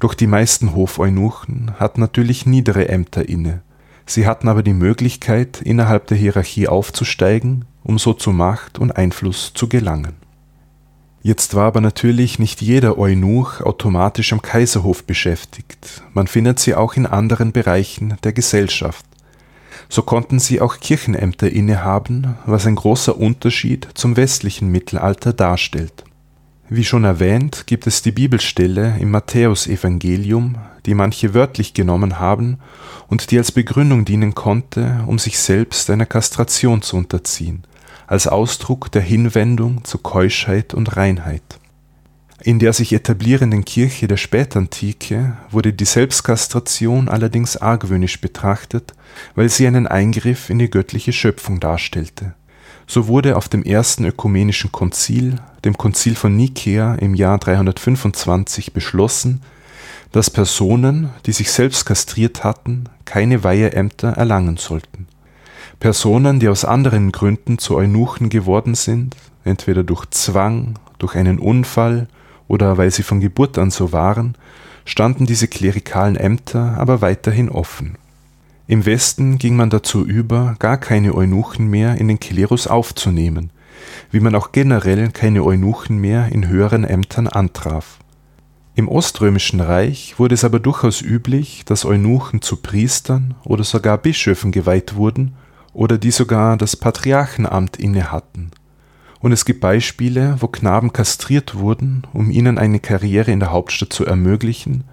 [0.00, 3.62] Doch die meisten Hofeunuchen hatten natürlich niedere Ämter inne.
[4.04, 9.54] Sie hatten aber die Möglichkeit, innerhalb der Hierarchie aufzusteigen, um so zu Macht und Einfluss
[9.54, 10.23] zu gelangen.
[11.26, 16.96] Jetzt war aber natürlich nicht jeder Eunuch automatisch am Kaiserhof beschäftigt, man findet sie auch
[16.96, 19.06] in anderen Bereichen der Gesellschaft.
[19.88, 26.04] So konnten sie auch Kirchenämter innehaben, was ein großer Unterschied zum westlichen Mittelalter darstellt.
[26.68, 32.58] Wie schon erwähnt, gibt es die Bibelstelle im Matthäusevangelium, die manche wörtlich genommen haben
[33.08, 37.64] und die als Begründung dienen konnte, um sich selbst einer Kastration zu unterziehen
[38.06, 41.42] als Ausdruck der Hinwendung zu Keuschheit und Reinheit.
[42.42, 48.92] In der sich etablierenden Kirche der Spätantike wurde die Selbstkastration allerdings argwöhnisch betrachtet,
[49.34, 52.34] weil sie einen Eingriff in die göttliche Schöpfung darstellte.
[52.86, 59.40] So wurde auf dem ersten ökumenischen Konzil, dem Konzil von Nikäa im Jahr 325 beschlossen,
[60.12, 65.06] dass Personen, die sich selbst kastriert hatten, keine Weiheämter erlangen sollten
[65.80, 72.08] Personen, die aus anderen Gründen zu Eunuchen geworden sind, entweder durch Zwang, durch einen Unfall
[72.48, 74.36] oder weil sie von Geburt an so waren,
[74.84, 77.96] standen diese klerikalen Ämter aber weiterhin offen.
[78.66, 83.50] Im Westen ging man dazu über, gar keine Eunuchen mehr in den Klerus aufzunehmen,
[84.10, 87.98] wie man auch generell keine Eunuchen mehr in höheren Ämtern antraf.
[88.74, 94.50] Im Oströmischen Reich wurde es aber durchaus üblich, dass Eunuchen zu Priestern oder sogar Bischöfen
[94.50, 95.34] geweiht wurden
[95.74, 98.50] oder die sogar das Patriarchenamt innehatten.
[99.20, 103.92] Und es gibt Beispiele, wo Knaben kastriert wurden, um ihnen eine Karriere in der Hauptstadt
[103.92, 104.84] zu ermöglichen,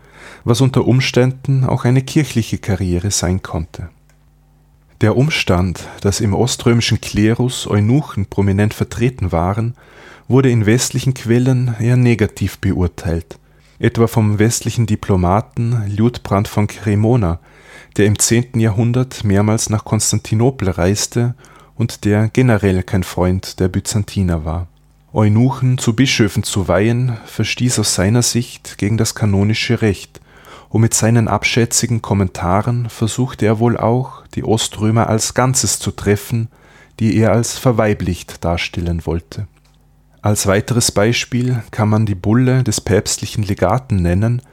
[0.44, 3.90] was unter Umständen auch eine kirchliche Karriere sein konnte.
[5.02, 9.76] Der Umstand, dass im oströmischen Klerus Eunuchen prominent vertreten waren,
[10.28, 13.40] wurde in westlichen Quellen eher negativ beurteilt,
[13.82, 17.40] etwa vom westlichen Diplomaten Liutprand von Cremona,
[17.98, 18.60] der im 10.
[18.60, 21.34] Jahrhundert mehrmals nach Konstantinopel reiste
[21.76, 24.68] und der generell kein Freund der Byzantiner war.
[25.14, 30.22] Eunuchen zu Bischöfen zu weihen, verstieß aus seiner Sicht gegen das kanonische Recht,
[30.70, 36.48] und mit seinen abschätzigen Kommentaren versuchte er wohl auch, die Oströmer als Ganzes zu treffen,
[37.02, 39.48] die er als verweiblicht darstellen wollte.
[40.24, 44.44] Als weiteres Beispiel kann man die Bulle des päpstlichen Legaten nennen,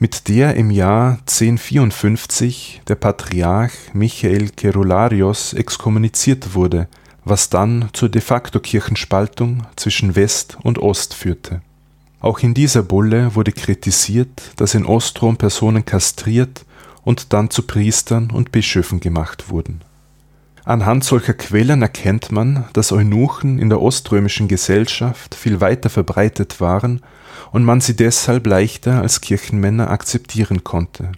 [0.00, 6.88] mit der im Jahr 1054 der Patriarch Michael Kerularios exkommuniziert wurde,
[7.24, 11.62] was dann zur de facto Kirchenspaltung zwischen West und Ost führte.
[12.20, 16.64] Auch in dieser Bulle wurde kritisiert, dass in Ostrom Personen kastriert
[17.04, 19.82] und dann zu Priestern und Bischöfen gemacht wurden.
[20.64, 27.00] Anhand solcher Quellen erkennt man, dass Eunuchen in der oströmischen Gesellschaft viel weiter verbreitet waren
[27.50, 31.10] und man sie deshalb leichter als Kirchenmänner akzeptieren konnte.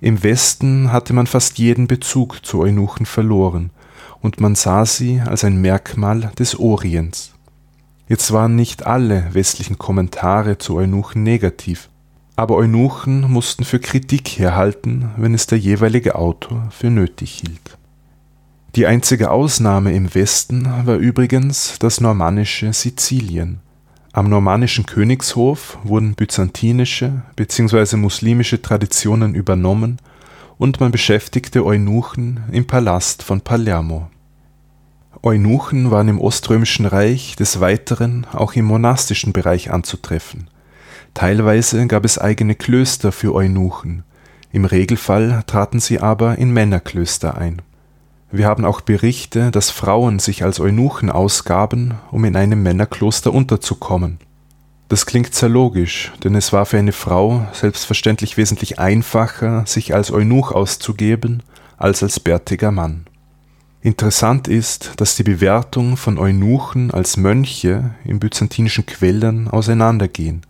[0.00, 3.70] Im Westen hatte man fast jeden Bezug zu Eunuchen verloren
[4.20, 7.32] und man sah sie als ein Merkmal des Orients.
[8.08, 11.88] Jetzt waren nicht alle westlichen Kommentare zu Eunuchen negativ,
[12.36, 17.78] aber Eunuchen mussten für Kritik herhalten, wenn es der jeweilige Autor für nötig hielt.
[18.76, 23.60] Die einzige Ausnahme im Westen war übrigens das normannische Sizilien.
[24.12, 27.96] Am normannischen Königshof wurden byzantinische bzw.
[27.96, 29.96] muslimische Traditionen übernommen
[30.58, 34.10] und man beschäftigte Eunuchen im Palast von Palermo.
[35.22, 40.48] Eunuchen waren im Oströmischen Reich des Weiteren auch im monastischen Bereich anzutreffen.
[41.14, 44.04] Teilweise gab es eigene Klöster für Eunuchen,
[44.52, 47.62] im Regelfall traten sie aber in Männerklöster ein
[48.30, 54.18] wir haben auch Berichte, dass Frauen sich als Eunuchen ausgaben, um in einem Männerkloster unterzukommen.
[54.88, 60.12] Das klingt sehr logisch, denn es war für eine Frau selbstverständlich wesentlich einfacher, sich als
[60.12, 61.42] Eunuch auszugeben,
[61.76, 63.06] als als bärtiger Mann.
[63.80, 70.42] Interessant ist, dass die Bewertung von Eunuchen als Mönche in byzantinischen Quellen auseinandergehen.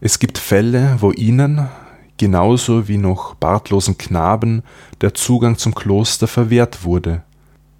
[0.00, 1.68] Es gibt Fälle, wo ihnen,
[2.16, 4.62] genauso wie noch bartlosen Knaben
[5.00, 7.22] der Zugang zum Kloster verwehrt wurde.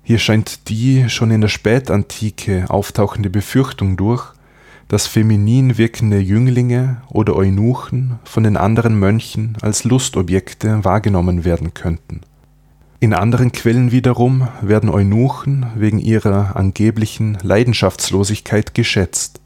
[0.03, 4.33] Hier scheint die schon in der Spätantike auftauchende Befürchtung durch,
[4.89, 12.21] dass feminin wirkende Jünglinge oder Eunuchen von den anderen Mönchen als Lustobjekte wahrgenommen werden könnten.
[13.01, 19.41] In anderen Quellen wiederum werden Eunuchen wegen ihrer angeblichen Leidenschaftslosigkeit geschätzt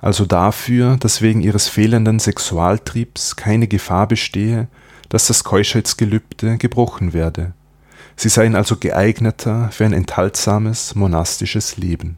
[0.00, 4.68] also dafür, dass wegen ihres fehlenden Sexualtriebs keine Gefahr bestehe,
[5.08, 7.52] dass das Keuschheitsgelübde gebrochen werde.
[8.16, 12.16] Sie seien also geeigneter für ein enthaltsames monastisches Leben.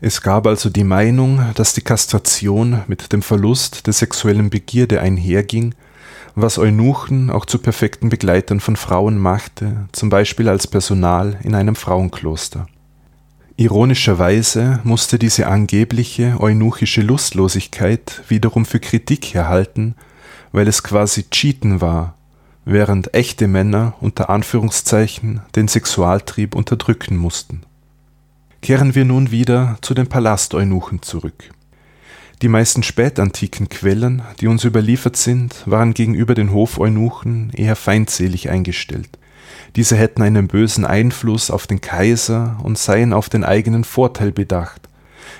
[0.00, 5.74] Es gab also die Meinung, dass die Kastration mit dem Verlust der sexuellen Begierde einherging,
[6.34, 11.76] was Eunuchen auch zu perfekten Begleitern von Frauen machte, zum Beispiel als Personal in einem
[11.76, 12.66] Frauenkloster.
[13.56, 19.94] Ironischerweise musste diese angebliche eunuchische Lustlosigkeit wiederum für Kritik herhalten,
[20.50, 22.16] weil es quasi Cheaten war,
[22.64, 27.62] während echte Männer unter Anführungszeichen den Sexualtrieb unterdrücken mussten.
[28.60, 31.52] Kehren wir nun wieder zu den Palasteunuchen zurück.
[32.42, 39.16] Die meisten spätantiken Quellen, die uns überliefert sind, waren gegenüber den Hofeunuchen eher feindselig eingestellt
[39.76, 44.88] diese hätten einen bösen Einfluss auf den Kaiser und seien auf den eigenen Vorteil bedacht.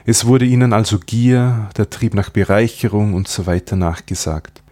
[0.07, 3.45] Es wurde ihnen also Gier, der Trieb nach Bereicherung und so
[3.77, 4.63] nachgesagt.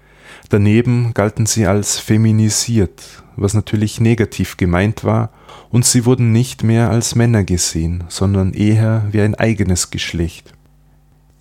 [0.49, 3.03] Daneben galten sie als feminisiert,
[3.37, 5.31] was natürlich negativ gemeint war,
[5.71, 10.53] und sie wurden nicht mehr als Männer gesehen, sondern eher wie ein eigenes Geschlecht.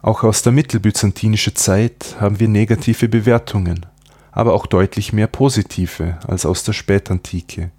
[0.01, 3.85] Auch aus der mittelbyzantinischen Zeit haben wir negative Bewertungen,
[4.31, 7.71] aber auch deutlich mehr positive als aus der Spätantike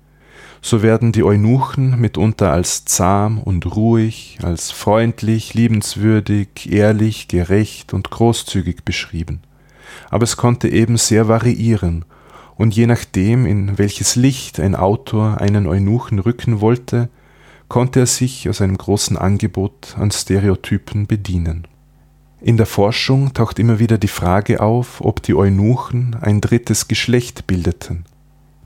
[0.64, 8.10] so werden die Eunuchen mitunter als zahm und ruhig, als freundlich, liebenswürdig, ehrlich, gerecht und
[8.10, 9.40] großzügig beschrieben.
[10.08, 12.04] Aber es konnte eben sehr variieren,
[12.56, 17.08] und je nachdem, in welches Licht ein Autor einen Eunuchen rücken wollte,
[17.68, 21.66] konnte er sich aus einem großen Angebot an Stereotypen bedienen.
[22.40, 27.46] In der Forschung taucht immer wieder die Frage auf, ob die Eunuchen ein drittes Geschlecht
[27.46, 28.04] bildeten.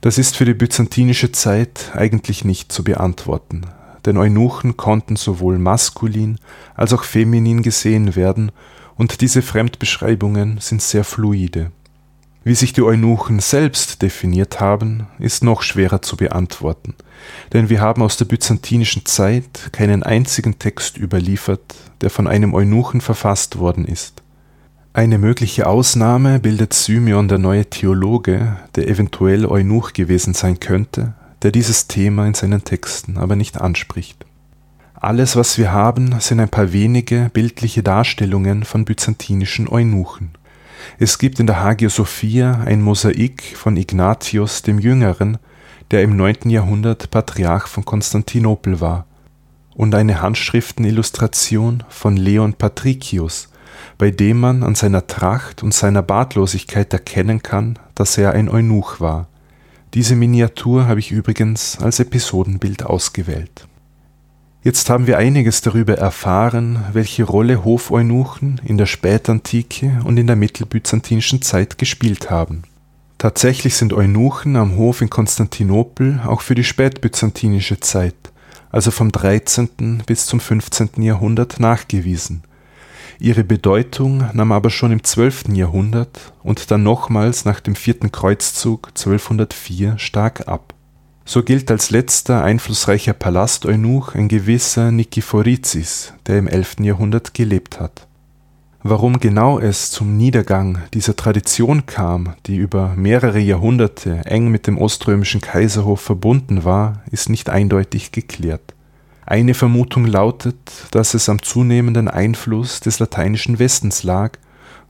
[0.00, 3.62] Das ist für die byzantinische Zeit eigentlich nicht zu beantworten,
[4.04, 6.38] denn Eunuchen konnten sowohl maskulin
[6.74, 8.52] als auch feminin gesehen werden
[8.96, 11.72] und diese Fremdbeschreibungen sind sehr fluide.
[12.44, 16.94] Wie sich die Eunuchen selbst definiert haben, ist noch schwerer zu beantworten,
[17.52, 23.00] denn wir haben aus der byzantinischen Zeit keinen einzigen Text überliefert, der von einem Eunuchen
[23.00, 24.22] verfasst worden ist.
[24.96, 31.50] Eine mögliche Ausnahme bildet Symeon der neue Theologe, der eventuell Eunuch gewesen sein könnte, der
[31.52, 34.24] dieses Thema in seinen Texten aber nicht anspricht.
[34.94, 40.30] Alles, was wir haben, sind ein paar wenige bildliche Darstellungen von byzantinischen Eunuchen.
[40.98, 45.36] Es gibt in der Hagia Sophia ein Mosaik von Ignatius dem Jüngeren,
[45.90, 46.48] der im 9.
[46.48, 49.04] Jahrhundert Patriarch von Konstantinopel war,
[49.74, 53.50] und eine Handschriftenillustration von Leon Patricius,
[53.98, 59.00] bei dem man an seiner Tracht und seiner Bartlosigkeit erkennen kann, dass er ein Eunuch
[59.00, 59.28] war.
[59.94, 63.66] Diese Miniatur habe ich übrigens als Episodenbild ausgewählt.
[64.62, 70.34] Jetzt haben wir einiges darüber erfahren, welche Rolle Hofeunuchen in der Spätantike und in der
[70.34, 72.64] mittelbyzantinischen Zeit gespielt haben.
[73.16, 78.16] Tatsächlich sind Eunuchen am Hof in Konstantinopel auch für die spätbyzantinische Zeit,
[78.70, 80.02] also vom 13.
[80.04, 81.00] bis zum 15.
[81.00, 82.42] Jahrhundert nachgewiesen.
[83.18, 85.44] Ihre Bedeutung nahm aber schon im 12.
[85.52, 90.74] Jahrhundert und dann nochmals nach dem vierten Kreuzzug 1204 stark ab
[91.26, 96.76] so gilt als letzter einflussreicher Palasteunuch ein gewisser Nikephorizis, der im 11.
[96.80, 98.06] Jahrhundert gelebt hat.
[98.82, 104.78] Warum genau es zum Niedergang dieser Tradition kam, die über mehrere Jahrhunderte eng mit dem
[104.78, 108.75] oströmischen Kaiserhof verbunden war, ist nicht eindeutig geklärt.
[109.26, 110.56] Eine Vermutung lautet,
[110.92, 114.38] dass es am zunehmenden Einfluss des lateinischen Westens lag,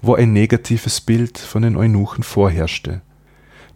[0.02, 3.00] wo ein negatives Bild von den Eunuchen vorherrschte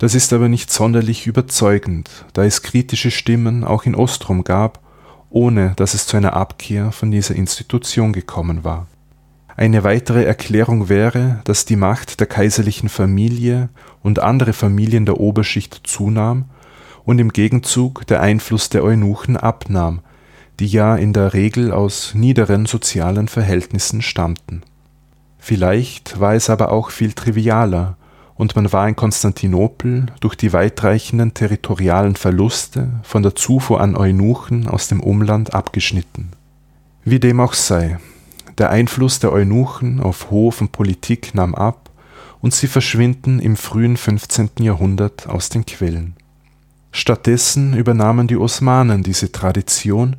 [0.01, 4.81] das ist aber nicht sonderlich überzeugend, da es kritische Stimmen auch in Ostrom gab,
[5.29, 8.87] ohne dass es zu einer Abkehr von dieser Institution gekommen war.
[9.59, 13.69] Eine weitere Erklärung wäre, dass die Macht der kaiserlichen Familie
[14.03, 16.47] und andere Familien der Oberschicht zunahm
[17.05, 20.01] und im Gegenzug der Einfluss der Eunuchen abnahm,
[20.61, 24.63] die ja in der Regel aus niederen sozialen Verhältnissen stammten.
[25.39, 27.97] Vielleicht war es aber auch viel trivialer,
[28.35, 34.67] und man war in Konstantinopel durch die weitreichenden territorialen Verluste von der Zufuhr an Eunuchen
[34.67, 36.31] aus dem Umland abgeschnitten.
[37.05, 37.99] Wie dem auch sei,
[38.57, 41.91] der Einfluss der Eunuchen auf Hof und Politik nahm ab
[42.41, 44.51] und sie verschwinden im frühen 15.
[44.61, 46.15] Jahrhundert aus den Quellen.
[46.93, 50.17] Stattdessen übernahmen die Osmanen diese Tradition,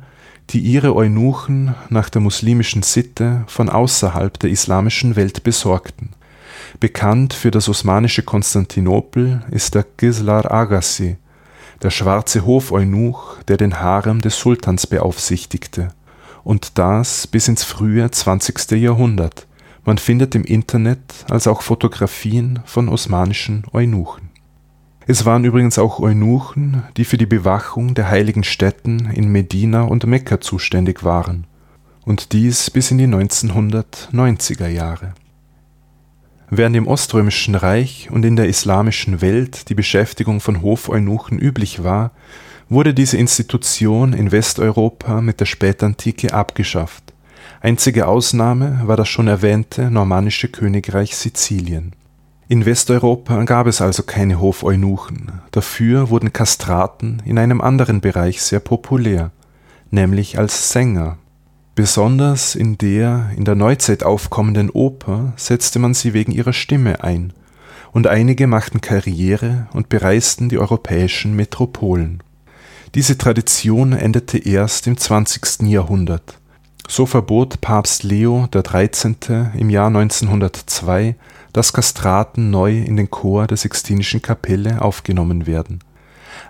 [0.52, 6.10] die ihre Eunuchen nach der muslimischen Sitte von außerhalb der islamischen Welt besorgten
[6.80, 11.16] Bekannt für das osmanische Konstantinopel ist der Gislar Agassi,
[11.82, 15.88] der schwarze Hofeunuch, der den Harem des Sultans beaufsichtigte,
[16.44, 18.72] und das bis ins frühe 20.
[18.72, 19.46] Jahrhundert.
[19.84, 24.31] Man findet im Internet als auch Fotografien von osmanischen Eunuchen.
[25.06, 30.06] Es waren übrigens auch Eunuchen, die für die Bewachung der heiligen Stätten in Medina und
[30.06, 31.46] Mekka zuständig waren,
[32.04, 35.14] und dies bis in die 1990er Jahre.
[36.50, 42.12] Während im Oströmischen Reich und in der islamischen Welt die Beschäftigung von Hofeunuchen üblich war,
[42.68, 47.12] wurde diese Institution in Westeuropa mit der Spätantike abgeschafft.
[47.60, 51.92] Einzige Ausnahme war das schon erwähnte normannische Königreich Sizilien.
[52.52, 58.60] In Westeuropa gab es also keine Hofeunuchen, dafür wurden Kastraten in einem anderen Bereich sehr
[58.60, 59.30] populär,
[59.90, 61.16] nämlich als Sänger
[61.74, 67.32] Besonders in der in der Neuzeit aufkommenden Oper setzte man sie wegen ihrer Stimme ein,
[67.90, 72.22] und einige machten Karriere und bereisten die europäischen Metropolen.
[72.94, 75.62] Diese Tradition endete erst im 20.
[75.62, 76.38] Jahrhundert.
[76.86, 79.52] So verbot Papst Leo XIII.
[79.56, 81.14] im Jahr 1902,
[81.52, 85.80] dass Kastraten neu in den Chor der Sixtinischen Kapelle aufgenommen werden.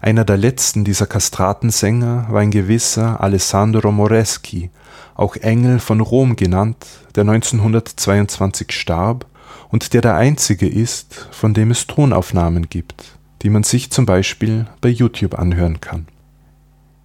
[0.01, 4.71] Einer der letzten dieser Kastratensänger war ein gewisser Alessandro Moreschi,
[5.15, 9.27] auch Engel von Rom genannt, der 1922 starb
[9.71, 14.67] und der der einzige ist, von dem es Tonaufnahmen gibt, die man sich zum Beispiel
[14.81, 16.07] bei YouTube anhören kann.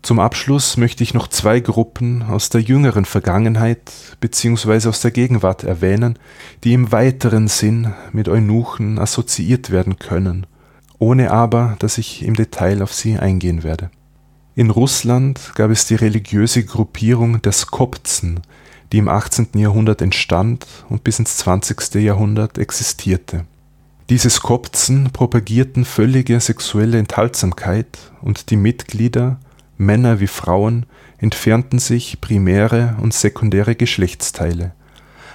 [0.08, 3.92] Zum Abschluss möchte ich noch zwei Gruppen aus der jüngeren Vergangenheit
[4.22, 4.88] bzw.
[4.88, 6.18] aus der Gegenwart erwähnen,
[6.64, 10.48] die im weiteren Sinn mit Eunuchen assoziiert werden können,
[10.98, 13.92] ohne aber, dass ich im Detail auf sie eingehen werde.
[14.56, 18.40] In Russland gab es die religiöse Gruppierung der Skopzen,
[18.94, 19.50] die im 18.
[19.56, 21.96] Jahrhundert entstand und bis ins 20.
[21.96, 23.44] Jahrhundert existierte.
[24.10, 29.38] Diese Skopzen propagierten völlige sexuelle Enthaltsamkeit und die Mitglieder,
[29.78, 30.86] Männer wie Frauen,
[31.18, 34.74] entfernten sich primäre und sekundäre Geschlechtsteile,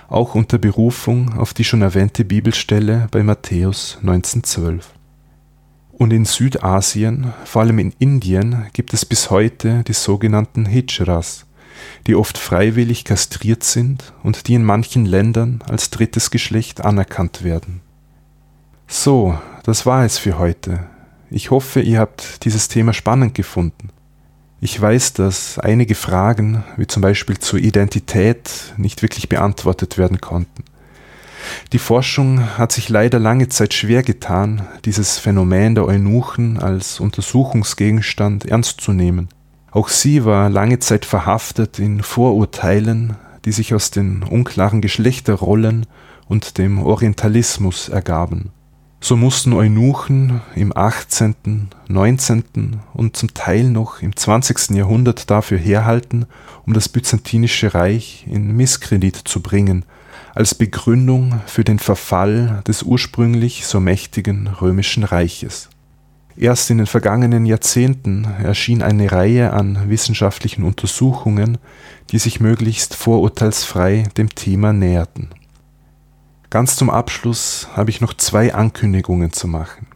[0.09, 4.93] auch unter Berufung auf die schon erwähnte Bibelstelle bei Matthäus 1912.
[5.93, 11.47] Und in Südasien, vor allem in Indien, gibt es bis heute die sogenannten Hijras,
[12.07, 17.83] die oft freiwillig kastriert sind und die in manchen Ländern als drittes Geschlecht anerkannt werden.
[18.89, 20.87] So, das war es für heute.
[21.31, 23.92] Ich hoffe, ihr habt dieses Thema spannend gefunden.
[24.65, 30.63] Ich weiß, dass einige Fragen, wie zum Beispiel zur Identität, nicht wirklich beantwortet werden konnten.
[31.73, 38.45] Die Forschung hat sich leider lange Zeit schwer getan, dieses Phänomen der Eunuchen als Untersuchungsgegenstand
[38.45, 39.31] ernst zu nehmen.
[39.73, 45.87] Auch sie war lange Zeit verhaftet in Vorurteilen, die sich aus den unklaren Geschlechterrollen
[46.29, 48.53] und dem Orientalismus ergaben.
[49.05, 52.81] So mussten Eunuchen im 18., 19.
[52.95, 54.77] und zum Teil noch im 20.
[54.77, 56.27] Jahrhundert dafür herhalten,
[56.67, 59.85] um das Byzantinische Reich in Misskredit zu bringen,
[60.37, 65.69] als Begründung für den Verfall des ursprünglich so mächtigen römischen Reiches.
[66.37, 71.59] Erst in den vergangenen Jahrzehnten erschien eine Reihe an wissenschaftlichen Untersuchungen,
[72.13, 75.31] die sich möglichst vorurteilsfrei dem Thema näherten
[76.53, 79.87] Ganz zum Abschluss habe ich noch zwei Ankündigungen zu machen.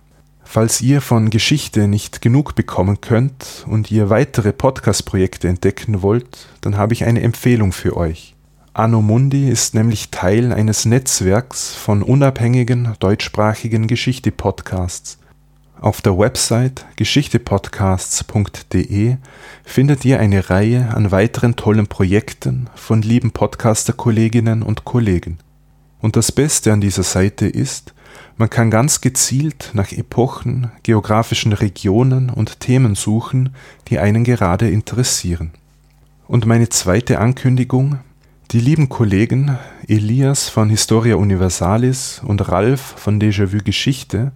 [0.42, 6.78] Falls ihr von Geschichte nicht genug bekommen könnt und ihr weitere Podcast-Projekte entdecken wollt, dann
[6.78, 8.34] habe ich eine Empfehlung für euch.
[8.72, 15.18] Anno Mundi ist nämlich Teil eines Netzwerks von unabhängigen deutschsprachigen Geschichte-Podcasts.
[15.78, 19.16] Auf der Website geschichtepodcasts.de
[19.62, 25.36] findet ihr eine Reihe an weiteren tollen Projekten von lieben Podcaster-Kolleginnen und Kollegen.
[26.00, 27.94] Und das Beste an dieser Seite ist,
[28.36, 33.54] man kann ganz gezielt nach Epochen, geografischen Regionen und Themen suchen,
[33.88, 35.52] die einen gerade interessieren.
[36.28, 37.98] Und meine zweite Ankündigung,
[38.50, 39.56] die lieben Kollegen
[39.88, 44.32] Elias von Historia Universalis und Ralf von Déjà-vu Geschichte,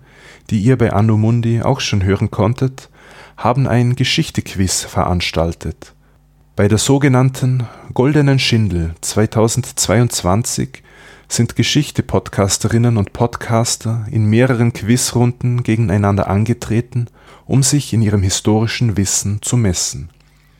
[0.49, 2.89] die ihr bei Anno Mundi auch schon hören konntet,
[3.37, 5.95] haben ein Geschichte-Quiz veranstaltet.
[6.61, 10.83] Bei der sogenannten Goldenen Schindel 2022
[11.27, 17.07] sind Geschichte-Podcasterinnen und Podcaster in mehreren Quizrunden gegeneinander angetreten,
[17.47, 20.11] um sich in ihrem historischen Wissen zu messen.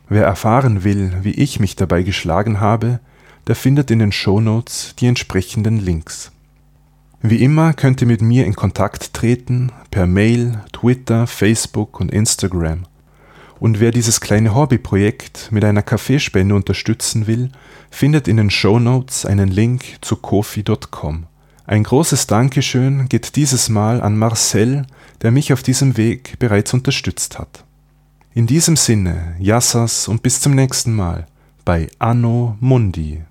[0.09, 3.01] Wer erfahren will, wie ich mich dabei geschlagen habe,
[3.47, 6.33] der findet in den Shownotes die entsprechenden Links.
[7.21, 12.87] Wie immer könnt ihr mit mir in Kontakt treten per Mail, Twitter, Facebook und Instagram.
[13.61, 17.51] Und wer dieses kleine Hobbyprojekt mit einer Kaffeespende unterstützen will,
[17.91, 21.27] findet in den Show Notes einen Link zu kofi.com.
[21.67, 24.87] Ein großes Dankeschön geht dieses Mal an Marcel,
[25.21, 27.65] der mich auf diesem Weg bereits unterstützt hat.
[28.33, 31.27] In diesem Sinne, Yassas und bis zum nächsten Mal
[31.65, 33.23] bei Anno Mundi.